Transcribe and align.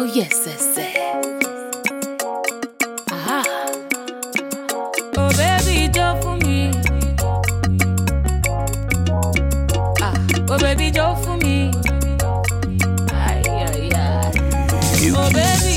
Oh 0.00 0.04
yes, 0.04 0.46
yes, 0.46 0.76
yes. 0.76 0.96
Ah. 3.10 3.42
Oh 5.16 5.30
baby, 5.36 5.90
jó 5.92 6.14
fún 6.22 6.38
mi. 6.44 6.70
Ah. 10.00 10.14
Oh 10.48 10.58
baby, 10.58 10.90
jó 10.94 11.14
fún 11.24 11.38
mi. 11.42 11.70
Ay, 13.26 13.42
ay, 13.46 13.90
ay. 13.94 15.10
Oh 15.16 15.28
baby, 15.32 15.67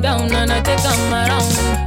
down 0.00 0.32
and 0.32 0.52
I 0.52 0.60
take 0.60 0.80
am 0.80 1.12
around. 1.12 1.83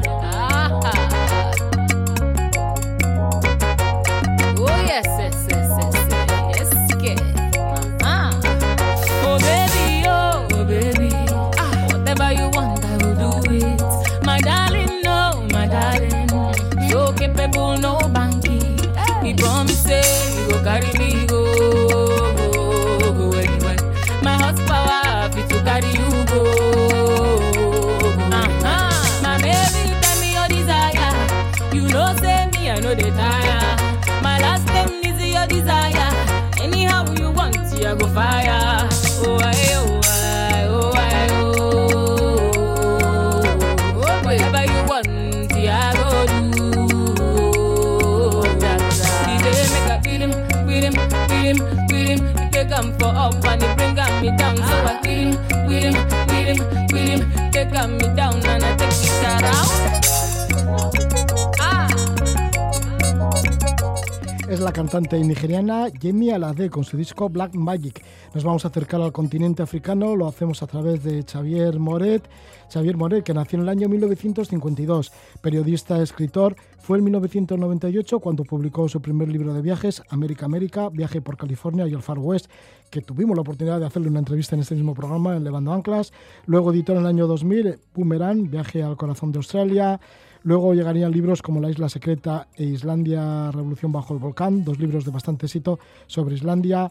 Cantante 64.77 65.19
nigeriana 65.23 65.87
Yemi 65.89 66.29
Alade 66.29 66.69
con 66.69 66.83
su 66.83 66.97
disco 66.97 67.29
Black 67.29 67.55
Magic. 67.55 68.05
Nos 68.35 68.43
vamos 68.43 68.63
a 68.63 68.67
acercar 68.67 69.01
al 69.01 69.11
continente 69.11 69.63
africano, 69.63 70.15
lo 70.15 70.27
hacemos 70.27 70.61
a 70.61 70.67
través 70.67 71.03
de 71.03 71.23
Xavier 71.23 71.79
Moret. 71.79 72.29
Xavier 72.71 72.95
Moret, 72.95 73.23
que 73.23 73.33
nació 73.33 73.57
en 73.57 73.63
el 73.63 73.69
año 73.69 73.89
1952, 73.89 75.11
periodista, 75.41 75.99
escritor, 75.99 76.55
fue 76.77 76.99
en 76.99 77.05
1998 77.05 78.19
cuando 78.19 78.43
publicó 78.43 78.87
su 78.87 79.01
primer 79.01 79.29
libro 79.29 79.51
de 79.51 79.63
viajes, 79.63 80.03
América 80.09 80.45
América, 80.45 80.89
Viaje 80.89 81.21
por 81.21 81.37
California 81.37 81.87
y 81.87 81.93
el 81.93 82.03
Far 82.03 82.19
West, 82.19 82.45
que 82.91 83.01
tuvimos 83.01 83.35
la 83.35 83.41
oportunidad 83.41 83.79
de 83.79 83.87
hacerle 83.87 84.09
una 84.09 84.19
entrevista 84.19 84.55
en 84.55 84.61
este 84.61 84.75
mismo 84.75 84.93
programa 84.93 85.35
en 85.35 85.43
Levando 85.43 85.73
Anclas. 85.73 86.13
Luego 86.45 86.71
editó 86.71 86.91
en 86.91 86.99
el 86.99 87.07
año 87.07 87.25
2000 87.25 87.79
Boomerang, 87.95 88.51
Viaje 88.51 88.83
al 88.83 88.95
Corazón 88.95 89.31
de 89.31 89.39
Australia. 89.39 89.99
Luego 90.47 90.73
llegarían 90.73 91.11
libros 91.11 91.41
como 91.41 91.59
La 91.59 91.69
Isla 91.69 91.89
Secreta 91.89 92.47
e 92.55 92.63
Islandia, 92.63 93.51
Revolución 93.51 93.91
bajo 93.91 94.13
el 94.13 94.21
Volcán, 94.21 94.63
dos 94.63 94.79
libros 94.79 95.03
de 95.03 95.11
bastante 95.11 95.45
éxito 95.45 95.77
sobre 96.05 96.35
Islandia. 96.35 96.87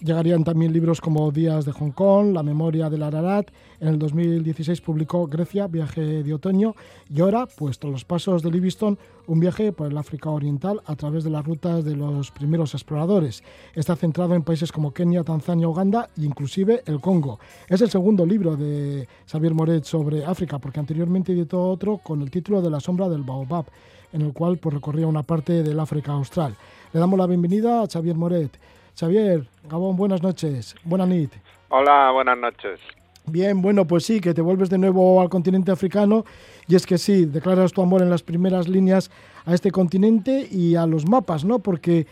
Llegarían 0.00 0.42
también 0.42 0.72
libros 0.72 1.00
como 1.00 1.30
Días 1.30 1.64
de 1.64 1.72
Hong 1.72 1.92
Kong, 1.92 2.34
La 2.34 2.42
memoria 2.42 2.90
del 2.90 3.04
Ararat. 3.04 3.50
En 3.80 3.88
el 3.88 3.98
2016 3.98 4.80
publicó 4.80 5.26
Grecia, 5.28 5.68
Viaje 5.68 6.22
de 6.22 6.34
Otoño. 6.34 6.74
Y 7.08 7.20
ahora, 7.20 7.46
pues 7.46 7.78
tras 7.78 7.92
los 7.92 8.04
pasos 8.04 8.42
de 8.42 8.50
Livingstone, 8.50 8.98
un 9.28 9.40
viaje 9.40 9.72
por 9.72 9.90
el 9.90 9.96
África 9.96 10.30
Oriental 10.30 10.82
a 10.84 10.96
través 10.96 11.22
de 11.22 11.30
las 11.30 11.44
rutas 11.44 11.84
de 11.84 11.94
los 11.94 12.32
primeros 12.32 12.74
exploradores. 12.74 13.42
Está 13.74 13.94
centrado 13.94 14.34
en 14.34 14.42
países 14.42 14.72
como 14.72 14.92
Kenia, 14.92 15.22
Tanzania, 15.22 15.68
Uganda 15.68 16.10
e 16.18 16.24
inclusive 16.24 16.82
el 16.86 17.00
Congo. 17.00 17.38
Es 17.68 17.80
el 17.80 17.88
segundo 17.88 18.26
libro 18.26 18.56
de 18.56 19.08
Xavier 19.30 19.54
Moret 19.54 19.84
sobre 19.84 20.24
África, 20.24 20.58
porque 20.58 20.80
anteriormente 20.80 21.32
editó 21.32 21.70
otro 21.70 21.98
con 21.98 22.20
el 22.20 22.30
título 22.30 22.60
de 22.60 22.68
La 22.68 22.80
sombra 22.80 23.08
del 23.08 23.22
Baobab, 23.22 23.66
en 24.12 24.22
el 24.22 24.32
cual 24.32 24.58
pues, 24.58 24.74
recorría 24.74 25.06
una 25.06 25.22
parte 25.22 25.62
del 25.62 25.78
África 25.78 26.12
Austral. 26.12 26.56
Le 26.92 27.00
damos 27.00 27.18
la 27.18 27.26
bienvenida 27.26 27.82
a 27.82 27.86
Xavier 27.86 28.16
Moret. 28.16 28.58
Xavier, 28.98 29.46
Gabón, 29.68 29.96
buenas 29.96 30.22
noches. 30.22 30.74
Buenas 30.84 31.08
nit. 31.08 31.32
Hola, 31.68 32.10
buenas 32.12 32.38
noches. 32.38 32.78
Bien, 33.26 33.60
bueno, 33.62 33.86
pues 33.86 34.04
sí, 34.04 34.20
que 34.20 34.34
te 34.34 34.42
vuelves 34.42 34.70
de 34.70 34.78
nuevo 34.78 35.20
al 35.20 35.30
continente 35.30 35.72
africano 35.72 36.24
y 36.68 36.74
es 36.76 36.86
que 36.86 36.98
sí, 36.98 37.24
declaras 37.24 37.72
tu 37.72 37.80
amor 37.82 38.02
en 38.02 38.10
las 38.10 38.22
primeras 38.22 38.68
líneas 38.68 39.10
a 39.46 39.54
este 39.54 39.70
continente 39.70 40.46
y 40.50 40.76
a 40.76 40.86
los 40.86 41.08
mapas, 41.08 41.44
¿no? 41.44 41.58
Porque 41.58 42.06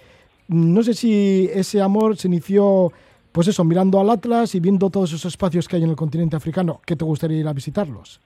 no 0.48 0.82
sé 0.82 0.94
si 0.94 1.50
ese 1.52 1.82
amor 1.82 2.16
se 2.16 2.28
inició, 2.28 2.92
pues 3.30 3.46
eso, 3.46 3.62
mirando 3.62 4.00
al 4.00 4.10
Atlas 4.10 4.54
y 4.54 4.60
viendo 4.60 4.90
todos 4.90 5.10
esos 5.10 5.26
espacios 5.26 5.68
que 5.68 5.76
hay 5.76 5.84
en 5.84 5.90
el 5.90 5.96
continente 5.96 6.34
africano, 6.34 6.80
que 6.84 6.96
te 6.96 7.04
gustaría 7.04 7.38
ir 7.38 7.46
a 7.46 7.52
visitarlos. 7.52 8.20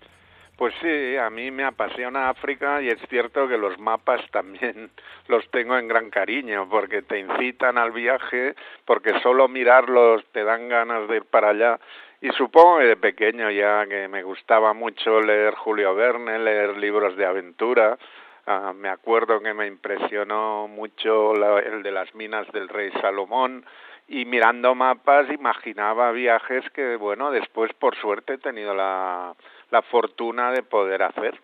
Pues 0.56 0.74
sí, 0.80 1.16
a 1.18 1.28
mí 1.28 1.50
me 1.50 1.64
apasiona 1.64 2.30
África 2.30 2.80
y 2.80 2.88
es 2.88 2.98
cierto 3.10 3.46
que 3.46 3.58
los 3.58 3.78
mapas 3.78 4.22
también 4.30 4.90
los 5.28 5.48
tengo 5.50 5.76
en 5.76 5.86
gran 5.88 6.08
cariño 6.10 6.66
porque 6.70 7.02
te 7.02 7.18
incitan 7.18 7.76
al 7.76 7.92
viaje, 7.92 8.54
porque 8.86 9.20
solo 9.20 9.48
mirarlos 9.48 10.24
te 10.32 10.44
dan 10.44 10.68
ganas 10.68 11.08
de 11.08 11.16
ir 11.16 11.24
para 11.26 11.50
allá. 11.50 11.78
Y 12.22 12.30
supongo 12.30 12.78
que 12.78 12.86
de 12.86 12.96
pequeño 12.96 13.50
ya 13.50 13.86
que 13.86 14.08
me 14.08 14.22
gustaba 14.22 14.72
mucho 14.72 15.20
leer 15.20 15.54
Julio 15.54 15.94
Verne, 15.94 16.38
leer 16.38 16.78
libros 16.78 17.14
de 17.16 17.26
aventura. 17.26 17.98
Ah, 18.46 18.72
me 18.74 18.88
acuerdo 18.88 19.40
que 19.40 19.52
me 19.52 19.66
impresionó 19.66 20.68
mucho 20.68 21.34
la- 21.34 21.58
el 21.58 21.82
de 21.82 21.90
las 21.92 22.14
minas 22.14 22.50
del 22.52 22.68
rey 22.68 22.90
Salomón 23.02 23.66
y 24.08 24.24
mirando 24.24 24.74
mapas 24.74 25.28
imaginaba 25.30 26.12
viajes 26.12 26.64
que, 26.70 26.96
bueno, 26.96 27.30
después 27.32 27.72
por 27.74 27.96
suerte 27.96 28.34
he 28.34 28.38
tenido 28.38 28.72
la, 28.72 29.34
la 29.70 29.82
fortuna 29.82 30.50
de 30.52 30.62
poder 30.62 31.02
hacer. 31.02 31.40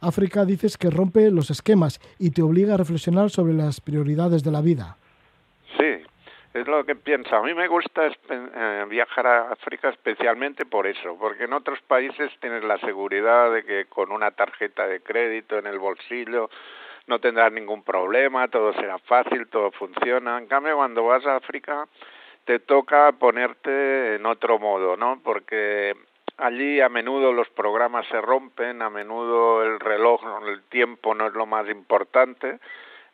África 0.00 0.44
dices 0.44 0.76
que 0.76 0.90
rompe 0.90 1.30
los 1.30 1.50
esquemas 1.50 2.00
y 2.18 2.30
te 2.30 2.42
obliga 2.42 2.74
a 2.74 2.76
reflexionar 2.76 3.30
sobre 3.30 3.54
las 3.54 3.80
prioridades 3.80 4.44
de 4.44 4.50
la 4.50 4.60
vida. 4.60 4.96
Sí, 5.78 6.02
es 6.52 6.66
lo 6.66 6.84
que 6.84 6.94
pienso. 6.94 7.34
A 7.34 7.42
mí 7.42 7.54
me 7.54 7.68
gusta 7.68 8.06
eh, 8.06 8.84
viajar 8.88 9.26
a 9.26 9.52
África 9.52 9.88
especialmente 9.88 10.66
por 10.66 10.86
eso, 10.86 11.16
porque 11.18 11.44
en 11.44 11.52
otros 11.52 11.80
países 11.82 12.30
tienes 12.40 12.62
la 12.64 12.78
seguridad 12.78 13.52
de 13.52 13.64
que 13.64 13.86
con 13.86 14.12
una 14.12 14.30
tarjeta 14.30 14.86
de 14.86 15.00
crédito 15.00 15.58
en 15.58 15.66
el 15.66 15.78
bolsillo 15.78 16.50
no 17.06 17.18
tendrás 17.18 17.52
ningún 17.52 17.82
problema, 17.82 18.48
todo 18.48 18.72
será 18.74 18.98
fácil, 18.98 19.48
todo 19.48 19.70
funciona. 19.72 20.38
En 20.38 20.46
cambio, 20.46 20.76
cuando 20.76 21.04
vas 21.04 21.24
a 21.26 21.36
África 21.36 21.86
te 22.44 22.58
toca 22.58 23.12
ponerte 23.12 24.16
en 24.16 24.26
otro 24.26 24.58
modo, 24.58 24.96
¿no? 24.96 25.20
Porque 25.22 25.94
allí 26.38 26.80
a 26.80 26.88
menudo 26.88 27.32
los 27.32 27.48
programas 27.50 28.06
se 28.08 28.20
rompen, 28.20 28.82
a 28.82 28.90
menudo 28.90 29.62
el 29.62 29.80
reloj, 29.80 30.20
el 30.46 30.62
tiempo 30.64 31.14
no 31.14 31.26
es 31.26 31.34
lo 31.34 31.46
más 31.46 31.68
importante. 31.68 32.58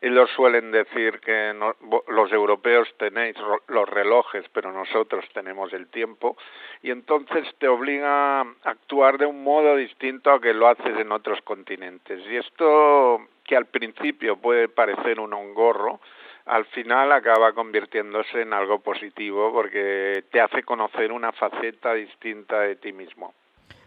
Ellos 0.03 0.31
suelen 0.35 0.71
decir 0.71 1.19
que 1.19 1.53
no- 1.53 1.75
los 2.07 2.31
europeos 2.31 2.91
tenéis 2.97 3.35
los 3.67 3.87
relojes, 3.87 4.43
pero 4.49 4.71
nosotros 4.71 5.23
tenemos 5.31 5.71
el 5.73 5.87
tiempo, 5.89 6.35
y 6.81 6.89
entonces 6.89 7.47
te 7.59 7.67
obliga 7.67 8.41
a 8.41 8.45
actuar 8.63 9.19
de 9.19 9.27
un 9.27 9.43
modo 9.43 9.75
distinto 9.75 10.31
a 10.31 10.41
que 10.41 10.55
lo 10.55 10.67
haces 10.67 10.97
en 10.97 11.11
otros 11.11 11.39
continentes. 11.43 12.19
Y 12.27 12.35
esto, 12.35 13.21
que 13.43 13.55
al 13.55 13.67
principio 13.67 14.37
puede 14.37 14.69
parecer 14.69 15.19
un 15.19 15.35
engorro, 15.35 15.99
al 16.45 16.65
final 16.65 17.11
acaba 17.11 17.53
convirtiéndose 17.53 18.41
en 18.41 18.53
algo 18.53 18.79
positivo 18.79 19.51
porque 19.53 20.23
te 20.31 20.41
hace 20.41 20.63
conocer 20.63 21.11
una 21.11 21.31
faceta 21.31 21.93
distinta 21.93 22.61
de 22.61 22.75
ti 22.75 22.93
mismo. 22.93 23.33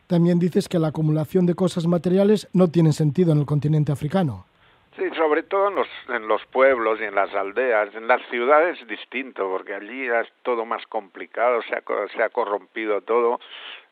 También 0.06 0.38
dices 0.38 0.68
que 0.68 0.78
la 0.78 0.88
acumulación 0.88 1.46
de 1.46 1.54
cosas 1.54 1.86
materiales 1.86 2.48
no 2.52 2.68
tiene 2.68 2.92
sentido 2.92 3.32
en 3.32 3.38
el 3.38 3.46
continente 3.46 3.90
africano. 3.90 4.46
Sí, 4.96 5.02
sobre 5.16 5.42
todo 5.42 5.68
en 5.68 5.74
los, 5.74 5.88
en 6.08 6.28
los 6.28 6.44
pueblos 6.46 7.00
y 7.00 7.04
en 7.04 7.16
las 7.16 7.34
aldeas. 7.34 7.92
En 7.96 8.06
las 8.06 8.22
ciudades 8.28 8.80
es 8.80 8.86
distinto, 8.86 9.48
porque 9.48 9.74
allí 9.74 10.06
es 10.06 10.28
todo 10.42 10.64
más 10.64 10.86
complicado, 10.86 11.62
se 11.62 11.74
ha, 11.74 11.82
se 12.14 12.22
ha 12.22 12.28
corrompido 12.28 13.00
todo 13.00 13.40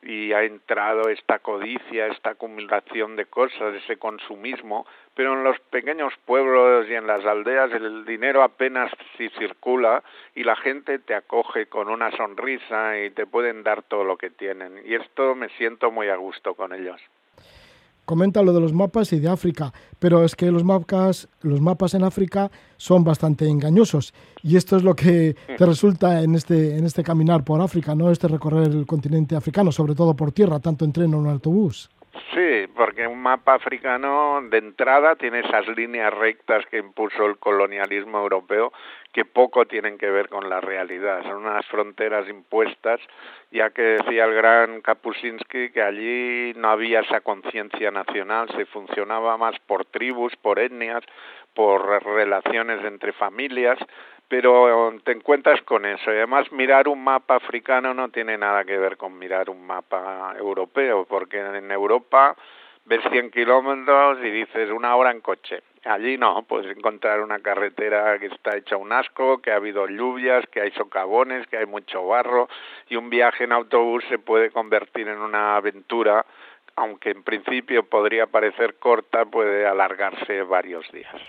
y 0.01 0.33
ha 0.33 0.45
entrado 0.45 1.09
esta 1.09 1.41
codicia, 1.41 2.07
esta 2.07 2.31
acumulación 2.31 3.17
de 3.17 3.27
cosas, 3.27 3.75
ese 3.75 3.97
consumismo, 3.97 4.87
pero 5.15 5.35
en 5.35 5.45
los 5.45 5.59
pequeños 5.71 6.13
pueblos 6.25 6.87
y 6.89 6.95
en 6.95 7.07
las 7.07 7.25
aldeas 7.25 7.73
el 7.73 8.05
dinero 8.05 8.43
apenas 8.43 8.91
si 9.17 9.29
circula 9.31 10.03
y 10.35 10.45
la 10.45 10.57
gente 10.57 10.99
te 10.99 11.15
acoge 11.15 11.67
con 11.67 11.89
una 11.89 12.11
sonrisa 12.17 12.99
y 12.99 13.11
te 13.11 13.27
pueden 13.27 13.63
dar 13.63 13.83
todo 13.83 14.05
lo 14.05 14.17
que 14.17 14.31
tienen. 14.31 14.81
Y 14.85 14.95
esto 14.95 15.35
me 15.35 15.49
siento 15.51 15.91
muy 15.91 16.09
a 16.09 16.17
gusto 16.17 16.55
con 16.55 16.73
ellos 16.73 17.01
comenta 18.05 18.43
lo 18.43 18.53
de 18.53 18.61
los 18.61 18.73
mapas 18.73 19.13
y 19.13 19.21
de 19.21 19.29
África, 19.29 19.73
pero 19.99 20.25
es 20.25 20.35
que 20.35 20.51
los 20.51 20.65
mapas, 20.65 21.29
los 21.41 21.61
mapas 21.61 21.95
en 21.95 22.05
África 22.05 22.51
son 22.77 23.05
bastante 23.05 23.49
engañosos 23.49 24.13
y 24.43 24.57
esto 24.57 24.77
es 24.77 24.83
lo 24.83 24.95
que 24.95 25.37
te 25.57 25.67
resulta 25.67 26.23
en 26.23 26.35
este, 26.35 26.77
en 26.77 26.85
este 26.85 27.03
caminar 27.03 27.45
por 27.45 27.61
África, 27.61 27.95
¿no? 27.95 28.11
Este 28.11 28.29
recorrer 28.29 28.69
el 28.69 28.87
continente 28.87 29.37
africano, 29.37 29.73
sobre 29.73 29.95
todo 29.95 30.15
por 30.15 30.33
tierra, 30.33 30.59
tanto 30.59 30.85
en 30.85 30.93
tren 30.93 31.15
o 31.15 31.21
en 31.21 31.29
autobús. 31.29 31.89
Sí, 32.35 32.67
porque 32.77 33.07
un 33.07 33.23
mapa 33.23 33.55
africano 33.55 34.43
de 34.43 34.59
entrada 34.59 35.17
tiene 35.17 35.41
esas 35.41 35.67
líneas 35.69 36.13
rectas 36.13 36.67
que 36.67 36.77
impuso 36.77 37.25
el 37.25 37.39
colonialismo 37.39 38.19
europeo 38.19 38.71
que 39.15 39.25
poco 39.25 39.65
tienen 39.65 39.97
que 39.97 40.11
ver 40.11 40.29
con 40.29 40.51
la 40.51 40.61
realidad. 40.61 41.23
Son 41.23 41.47
unas 41.47 41.65
fronteras 41.67 42.29
impuestas, 42.29 43.01
ya 43.51 43.71
que 43.71 43.83
decía 43.83 44.25
el 44.25 44.35
gran 44.35 44.83
Kapuscinski 44.83 45.71
que 45.71 45.83
allí 45.83 46.53
no 46.55 46.69
había 46.69 47.01
esa 47.01 47.23
conciencia 47.23 47.91
nacional, 47.91 48.49
se 48.57 48.67
funcionaba 48.67 49.39
más 49.39 49.59
por 49.61 49.87
tribus, 49.87 50.37
por 50.37 50.59
etnias, 50.59 51.03
por 51.55 52.03
relaciones 52.05 52.85
entre 52.85 53.13
familias, 53.13 53.79
pero 54.29 54.95
te 55.05 55.13
encuentras 55.13 55.61
con 55.63 55.85
eso. 55.85 56.13
Y 56.13 56.17
además 56.17 56.51
mirar 56.53 56.89
un 56.89 57.03
mapa 57.03 57.37
africano 57.37 57.95
no 57.95 58.09
tiene 58.09 58.39
nada 58.39 58.65
que 58.65 58.79
ver 58.79 58.97
con 58.97 59.19
mirar 59.19 59.51
un 59.51 59.67
mapa 59.67 60.35
europeo, 60.39 61.05
porque 61.05 61.39
en 61.39 61.71
Europa 61.71 62.37
ves 62.85 63.01
100 63.11 63.31
kilómetros 63.31 64.19
y 64.25 64.31
dices 64.31 64.71
una 64.71 64.97
hora 64.97 65.11
en 65.11 65.21
coche. 65.21 65.63
Allí 65.85 66.17
no, 66.17 66.43
puedes 66.45 66.77
encontrar 66.77 67.21
una 67.21 67.41
carretera 67.41 68.19
que 68.19 68.27
está 68.27 68.57
hecha 68.57 68.77
un 68.77 68.93
asco, 68.93 69.39
que 69.39 69.51
ha 69.51 69.57
habido 69.57 69.87
lluvias, 69.89 70.47
que 70.47 70.61
hay 70.61 70.71
socavones, 70.73 71.47
que 71.49 71.57
hay 71.57 71.67
mucho 71.67 72.07
barro 72.07 72.49
y 72.89 72.97
un 72.97 73.11
viaje 73.11 73.45
en 73.45 73.53
autobús 73.53 74.05
se 74.09 74.19
puede 74.19 74.51
convertir 74.51 75.09
en 75.09 75.19
una 75.19 75.57
aventura, 75.57 76.25
aunque 76.77 77.11
en 77.11 77.23
principio 77.23 77.85
podría 77.89 78.27
parecer 78.27 78.77
corta, 78.79 79.25
puede 79.25 79.67
alargarse 79.67 80.43
varios 80.43 80.85
días 80.93 81.21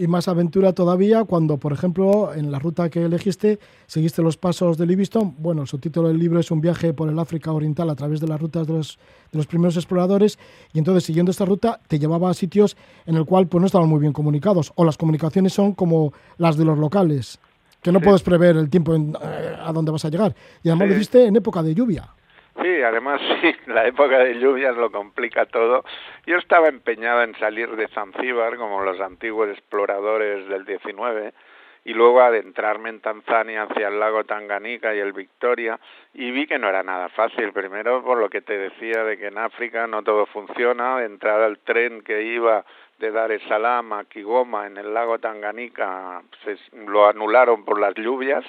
y 0.00 0.06
más 0.06 0.28
aventura 0.28 0.72
todavía 0.72 1.24
cuando, 1.24 1.58
por 1.58 1.74
ejemplo, 1.74 2.32
en 2.34 2.50
la 2.50 2.58
ruta 2.58 2.88
que 2.88 3.04
elegiste, 3.04 3.58
seguiste 3.86 4.22
los 4.22 4.38
pasos 4.38 4.78
de 4.78 4.86
Livingstone. 4.86 5.34
Bueno, 5.36 5.60
el 5.60 5.68
subtítulo 5.68 6.08
del 6.08 6.18
libro 6.18 6.40
es 6.40 6.50
un 6.50 6.62
viaje 6.62 6.94
por 6.94 7.10
el 7.10 7.18
África 7.18 7.52
Oriental 7.52 7.90
a 7.90 7.94
través 7.94 8.18
de 8.18 8.26
las 8.26 8.40
rutas 8.40 8.66
de 8.66 8.72
los, 8.72 8.98
de 9.30 9.36
los 9.36 9.46
primeros 9.46 9.76
exploradores 9.76 10.38
y 10.72 10.78
entonces 10.78 11.04
siguiendo 11.04 11.30
esta 11.30 11.44
ruta 11.44 11.80
te 11.86 11.98
llevaba 11.98 12.30
a 12.30 12.34
sitios 12.34 12.78
en 13.04 13.16
el 13.16 13.26
cual 13.26 13.46
pues 13.46 13.60
no 13.60 13.66
estaban 13.66 13.90
muy 13.90 14.00
bien 14.00 14.14
comunicados 14.14 14.72
o 14.74 14.86
las 14.86 14.96
comunicaciones 14.96 15.52
son 15.52 15.74
como 15.74 16.14
las 16.38 16.56
de 16.56 16.64
los 16.64 16.78
locales, 16.78 17.38
que 17.82 17.92
no 17.92 18.00
puedes 18.00 18.22
prever 18.22 18.56
el 18.56 18.70
tiempo 18.70 18.94
en, 18.94 19.14
eh, 19.22 19.56
a 19.58 19.70
dónde 19.70 19.92
vas 19.92 20.06
a 20.06 20.08
llegar. 20.08 20.34
Y 20.62 20.70
además 20.70 20.88
lo 20.88 20.94
hiciste 20.94 21.26
en 21.26 21.36
época 21.36 21.62
de 21.62 21.74
lluvia. 21.74 22.08
Sí, 22.60 22.82
además 22.82 23.20
sí, 23.40 23.54
la 23.66 23.86
época 23.86 24.18
de 24.18 24.38
lluvias 24.38 24.76
lo 24.76 24.90
complica 24.90 25.46
todo. 25.46 25.84
Yo 26.26 26.36
estaba 26.36 26.68
empeñado 26.68 27.22
en 27.22 27.34
salir 27.38 27.74
de 27.76 27.88
Zanzíbar, 27.88 28.56
como 28.56 28.82
los 28.82 29.00
antiguos 29.00 29.48
exploradores 29.48 30.46
del 30.48 30.64
19, 30.64 31.32
y 31.84 31.94
luego 31.94 32.20
adentrarme 32.20 32.90
en 32.90 33.00
Tanzania 33.00 33.62
hacia 33.62 33.88
el 33.88 33.98
lago 33.98 34.24
Tanganica 34.24 34.94
y 34.94 34.98
el 34.98 35.14
Victoria, 35.14 35.80
y 36.12 36.30
vi 36.30 36.46
que 36.46 36.58
no 36.58 36.68
era 36.68 36.82
nada 36.82 37.08
fácil. 37.08 37.52
Primero, 37.52 38.02
por 38.04 38.18
lo 38.18 38.28
que 38.28 38.42
te 38.42 38.58
decía 38.58 39.04
de 39.04 39.16
que 39.16 39.28
en 39.28 39.38
África 39.38 39.86
no 39.86 40.02
todo 40.02 40.26
funciona, 40.26 41.02
entrar 41.02 41.40
al 41.40 41.58
tren 41.60 42.02
que 42.02 42.22
iba 42.22 42.64
de 43.00 43.10
Dar 43.10 43.32
es 43.32 43.42
Salaam 43.48 43.94
a 43.94 44.04
Kigoma 44.04 44.66
en 44.66 44.76
el 44.76 44.92
lago 44.92 45.18
Tanganica 45.18 46.22
se, 46.44 46.56
lo 46.86 47.08
anularon 47.08 47.64
por 47.64 47.80
las 47.80 47.94
lluvias. 47.94 48.44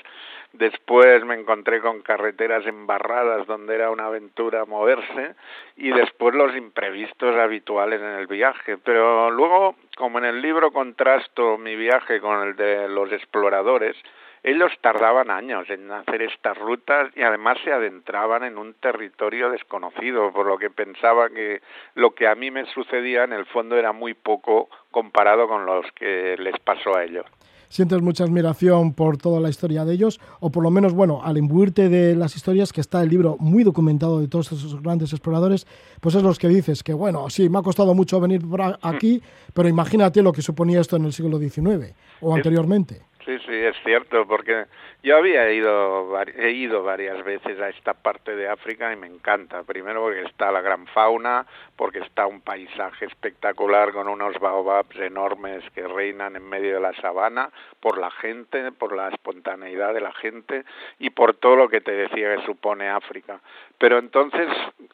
Después 0.52 1.24
me 1.24 1.36
encontré 1.36 1.80
con 1.80 2.02
carreteras 2.02 2.66
embarradas 2.68 3.48
donde 3.48 3.74
era 3.76 3.90
una 3.90 4.08
aventura 4.08 4.66
moverse 4.66 5.36
y 5.78 5.92
después 5.92 6.36
los 6.36 6.54
imprevistos 6.58 7.34
habituales 7.38 8.02
en 8.02 8.20
el 8.20 8.28
viaje. 8.28 8.78
Pero 8.78 9.32
luego, 9.32 9.76
como 9.96 10.20
en 10.20 10.26
el 10.26 10.42
libro 10.42 10.72
contrasto 10.72 11.58
mi 11.58 11.78
viaje 11.78 12.20
con 12.20 12.46
el 12.46 12.58
de 12.58 12.90
los 12.90 13.10
exploradores, 13.14 13.96
ellos 14.44 14.72
tardaban 14.82 15.30
años 15.30 15.70
en 15.70 15.92
hacer 15.92 16.22
estas 16.24 16.58
rutas 16.58 17.12
y 17.16 17.22
además 17.22 17.58
se 17.64 17.72
adentraban 17.72 18.44
en 18.44 18.58
un 18.58 18.74
territorio 18.74 19.50
desconocido, 19.52 20.32
por 20.32 20.48
lo 20.48 20.58
que 20.58 20.70
pensaba 20.70 21.30
que 21.30 21.62
lo 21.96 22.16
que 22.16 22.28
a 22.28 22.36
mí 22.36 22.50
me 22.50 22.66
sucedía 22.66 23.24
en 23.24 23.34
el 23.34 23.46
fondo 23.46 23.78
era 23.78 23.92
muy 23.92 24.14
poco 24.14 24.70
comparado 24.90 25.48
con 25.48 25.66
los 25.66 25.86
que 25.94 26.36
les 26.38 26.58
pasó 26.60 26.96
a 26.96 27.04
ellos. 27.04 27.26
Sientes 27.70 28.02
mucha 28.02 28.26
admiración 28.26 28.94
por 28.94 29.18
toda 29.18 29.40
la 29.40 29.48
historia 29.48 29.86
de 29.86 29.94
ellos, 29.94 30.20
o 30.42 30.52
por 30.52 30.62
lo 30.62 30.72
menos, 30.72 30.94
bueno, 30.94 31.22
al 31.24 31.38
imbuirte 31.38 31.88
de 31.88 32.16
las 32.18 32.36
historias, 32.36 32.74
que 32.74 32.82
está 32.82 33.02
el 33.02 33.08
libro 33.08 33.38
muy 33.40 33.64
documentado 33.64 34.20
de 34.20 34.28
todos 34.28 34.52
esos 34.52 34.82
grandes 34.82 35.14
exploradores, 35.14 35.66
pues 36.02 36.16
es 36.16 36.22
los 36.22 36.38
que 36.38 36.50
dices 36.50 36.84
que, 36.84 36.94
bueno, 36.94 37.30
sí, 37.30 37.48
me 37.48 37.60
ha 37.60 37.62
costado 37.62 37.94
mucho 37.94 38.20
venir 38.20 38.42
aquí, 38.82 39.24
pero 39.54 39.70
imagínate 39.70 40.22
lo 40.22 40.34
que 40.34 40.42
suponía 40.42 40.82
esto 40.82 40.98
en 40.98 41.06
el 41.06 41.14
siglo 41.14 41.40
XIX 41.40 41.94
o 42.20 42.36
anteriormente. 42.36 43.04
Sí, 43.26 43.38
sí, 43.46 43.54
es 43.54 43.76
cierto, 43.84 44.26
porque 44.26 44.66
yo 45.04 45.18
había 45.18 45.52
ido, 45.52 46.20
he 46.36 46.52
ido 46.52 46.82
varias 46.82 47.24
veces 47.24 47.60
a 47.60 47.70
esta 47.70 47.94
parte 47.94 48.36
de 48.36 48.48
África 48.48 48.92
y 48.92 48.96
me 48.96 49.06
encanta. 49.06 49.62
Primero 49.62 50.02
porque 50.02 50.24
está 50.24 50.52
la 50.52 50.62
gran 50.62 50.88
fauna, 50.88 51.46
porque 51.76 52.00
está 52.00 52.26
un 52.26 52.42
paisaje 52.42 53.06
espectacular 53.06 53.94
con 53.94 54.08
unos 54.08 54.40
baobabs 54.40 54.96
enormes 54.98 55.64
que 55.76 55.88
reinan 55.88 56.36
en 56.36 56.50
medio 56.50 56.76
de 56.76 56.82
la 56.82 56.94
sabana, 56.94 57.52
por 57.80 58.00
la 58.00 58.10
gente, 58.10 58.72
por 58.72 58.96
la 58.96 59.10
espontaneidad 59.10 59.94
de 59.94 60.02
la 60.02 60.14
gente 60.14 60.66
y 60.98 61.12
por 61.12 61.36
todo 61.36 61.56
lo 61.56 61.70
que 61.70 61.82
te 61.82 61.92
decía 61.92 62.36
que 62.36 62.46
supone 62.46 62.90
África. 62.90 63.40
Pero 63.78 64.00
entonces, 64.00 64.48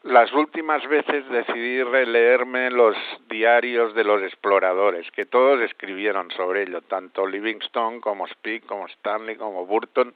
las 0.07 0.31
últimas 0.31 0.88
veces 0.88 1.27
decidí 1.30 1.83
releerme 1.83 2.71
los 2.71 2.95
diarios 3.30 3.94
de 3.94 4.06
los 4.06 4.21
exploradores, 4.24 5.09
que 5.12 5.25
todos 5.25 5.62
escribieron 5.62 6.31
sobre 6.31 6.63
ello, 6.63 6.81
tanto 6.81 7.27
Livingstone 7.27 8.00
como 8.00 8.25
Speak, 8.27 8.65
como 8.65 8.88
Stanley, 8.88 9.36
como 9.36 9.65
Burton, 9.65 10.13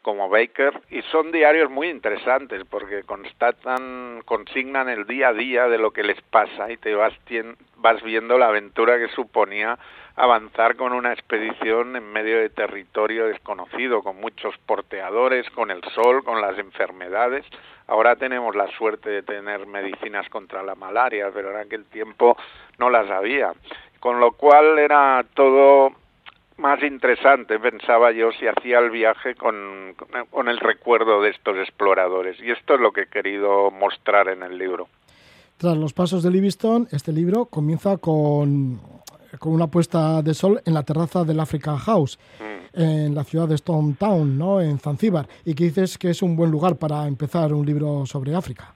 como 0.00 0.28
Baker, 0.28 0.80
y 0.90 1.02
son 1.02 1.32
diarios 1.32 1.70
muy 1.70 1.88
interesantes 1.88 2.62
porque 2.70 3.02
constatan, 3.02 4.22
consignan 4.24 4.88
el 4.88 5.06
día 5.06 5.28
a 5.28 5.32
día 5.32 5.68
de 5.68 5.78
lo 5.78 5.90
que 5.90 6.04
les 6.04 6.20
pasa 6.22 6.70
y 6.70 6.76
te 6.76 6.94
vas, 6.94 7.12
vas 7.76 8.02
viendo 8.02 8.38
la 8.38 8.48
aventura 8.48 8.98
que 8.98 9.08
suponía 9.08 9.78
avanzar 10.16 10.76
con 10.76 10.92
una 10.92 11.12
expedición 11.12 11.96
en 11.96 12.12
medio 12.12 12.38
de 12.38 12.50
territorio 12.50 13.26
desconocido, 13.26 14.02
con 14.02 14.20
muchos 14.20 14.56
porteadores, 14.66 15.48
con 15.50 15.70
el 15.70 15.82
sol, 15.94 16.22
con 16.24 16.40
las 16.40 16.58
enfermedades. 16.58 17.44
Ahora 17.86 18.16
tenemos 18.16 18.54
la 18.54 18.68
suerte 18.76 19.10
de 19.10 19.22
tener 19.22 19.66
medicinas 19.66 20.28
contra 20.28 20.62
la 20.62 20.74
malaria, 20.74 21.30
pero 21.32 21.50
en 21.50 21.58
aquel 21.58 21.84
tiempo 21.86 22.36
no 22.78 22.90
las 22.90 23.10
había. 23.10 23.52
Con 24.00 24.20
lo 24.20 24.32
cual 24.32 24.78
era 24.78 25.24
todo 25.34 25.90
más 26.58 26.82
interesante, 26.82 27.58
pensaba 27.58 28.12
yo, 28.12 28.30
si 28.32 28.46
hacía 28.46 28.78
el 28.78 28.90
viaje 28.90 29.34
con, 29.34 29.94
con 30.30 30.48
el 30.48 30.58
recuerdo 30.58 31.22
de 31.22 31.30
estos 31.30 31.56
exploradores. 31.56 32.38
Y 32.40 32.50
esto 32.50 32.74
es 32.74 32.80
lo 32.80 32.92
que 32.92 33.02
he 33.02 33.06
querido 33.06 33.70
mostrar 33.70 34.28
en 34.28 34.42
el 34.42 34.58
libro. 34.58 34.88
Tras 35.56 35.76
los 35.76 35.92
pasos 35.92 36.22
de 36.22 36.30
Livingstone, 36.30 36.86
este 36.90 37.12
libro 37.12 37.46
comienza 37.46 37.96
con, 37.96 38.80
con 39.38 39.52
una 39.52 39.66
puesta 39.66 40.22
de 40.22 40.34
sol 40.34 40.60
en 40.64 40.74
la 40.74 40.82
terraza 40.82 41.24
del 41.24 41.40
African 41.40 41.76
House, 41.78 42.18
mm. 42.40 42.80
en 42.80 43.14
la 43.14 43.24
ciudad 43.24 43.48
de 43.48 43.54
Stone 43.54 43.96
Town, 43.98 44.38
¿no? 44.38 44.60
en 44.60 44.78
Zanzíbar, 44.78 45.26
y 45.44 45.54
que 45.54 45.64
dices 45.64 45.98
que 45.98 46.10
es 46.10 46.22
un 46.22 46.36
buen 46.36 46.50
lugar 46.50 46.76
para 46.76 47.06
empezar 47.06 47.52
un 47.52 47.64
libro 47.66 48.06
sobre 48.06 48.34
África. 48.34 48.74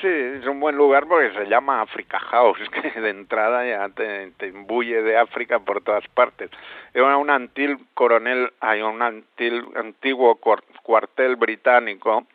Sí, 0.00 0.08
es 0.08 0.46
un 0.46 0.60
buen 0.60 0.76
lugar 0.76 1.06
porque 1.06 1.30
se 1.34 1.46
llama 1.46 1.82
Africa 1.82 2.18
House, 2.18 2.58
que 2.94 3.00
de 3.00 3.10
entrada 3.10 3.66
ya 3.66 3.88
te, 3.90 4.30
te 4.38 4.48
imbuye 4.48 5.02
de 5.02 5.18
África 5.18 5.58
por 5.58 5.82
todas 5.82 6.06
partes. 6.08 6.50
Era 6.94 7.18
un 7.18 7.28
antil 7.28 7.78
coronel, 7.92 8.50
hay 8.60 8.80
un 8.80 9.02
antil, 9.02 9.62
antiguo 9.76 10.38
cuartel 10.82 11.36
británico 11.36 12.26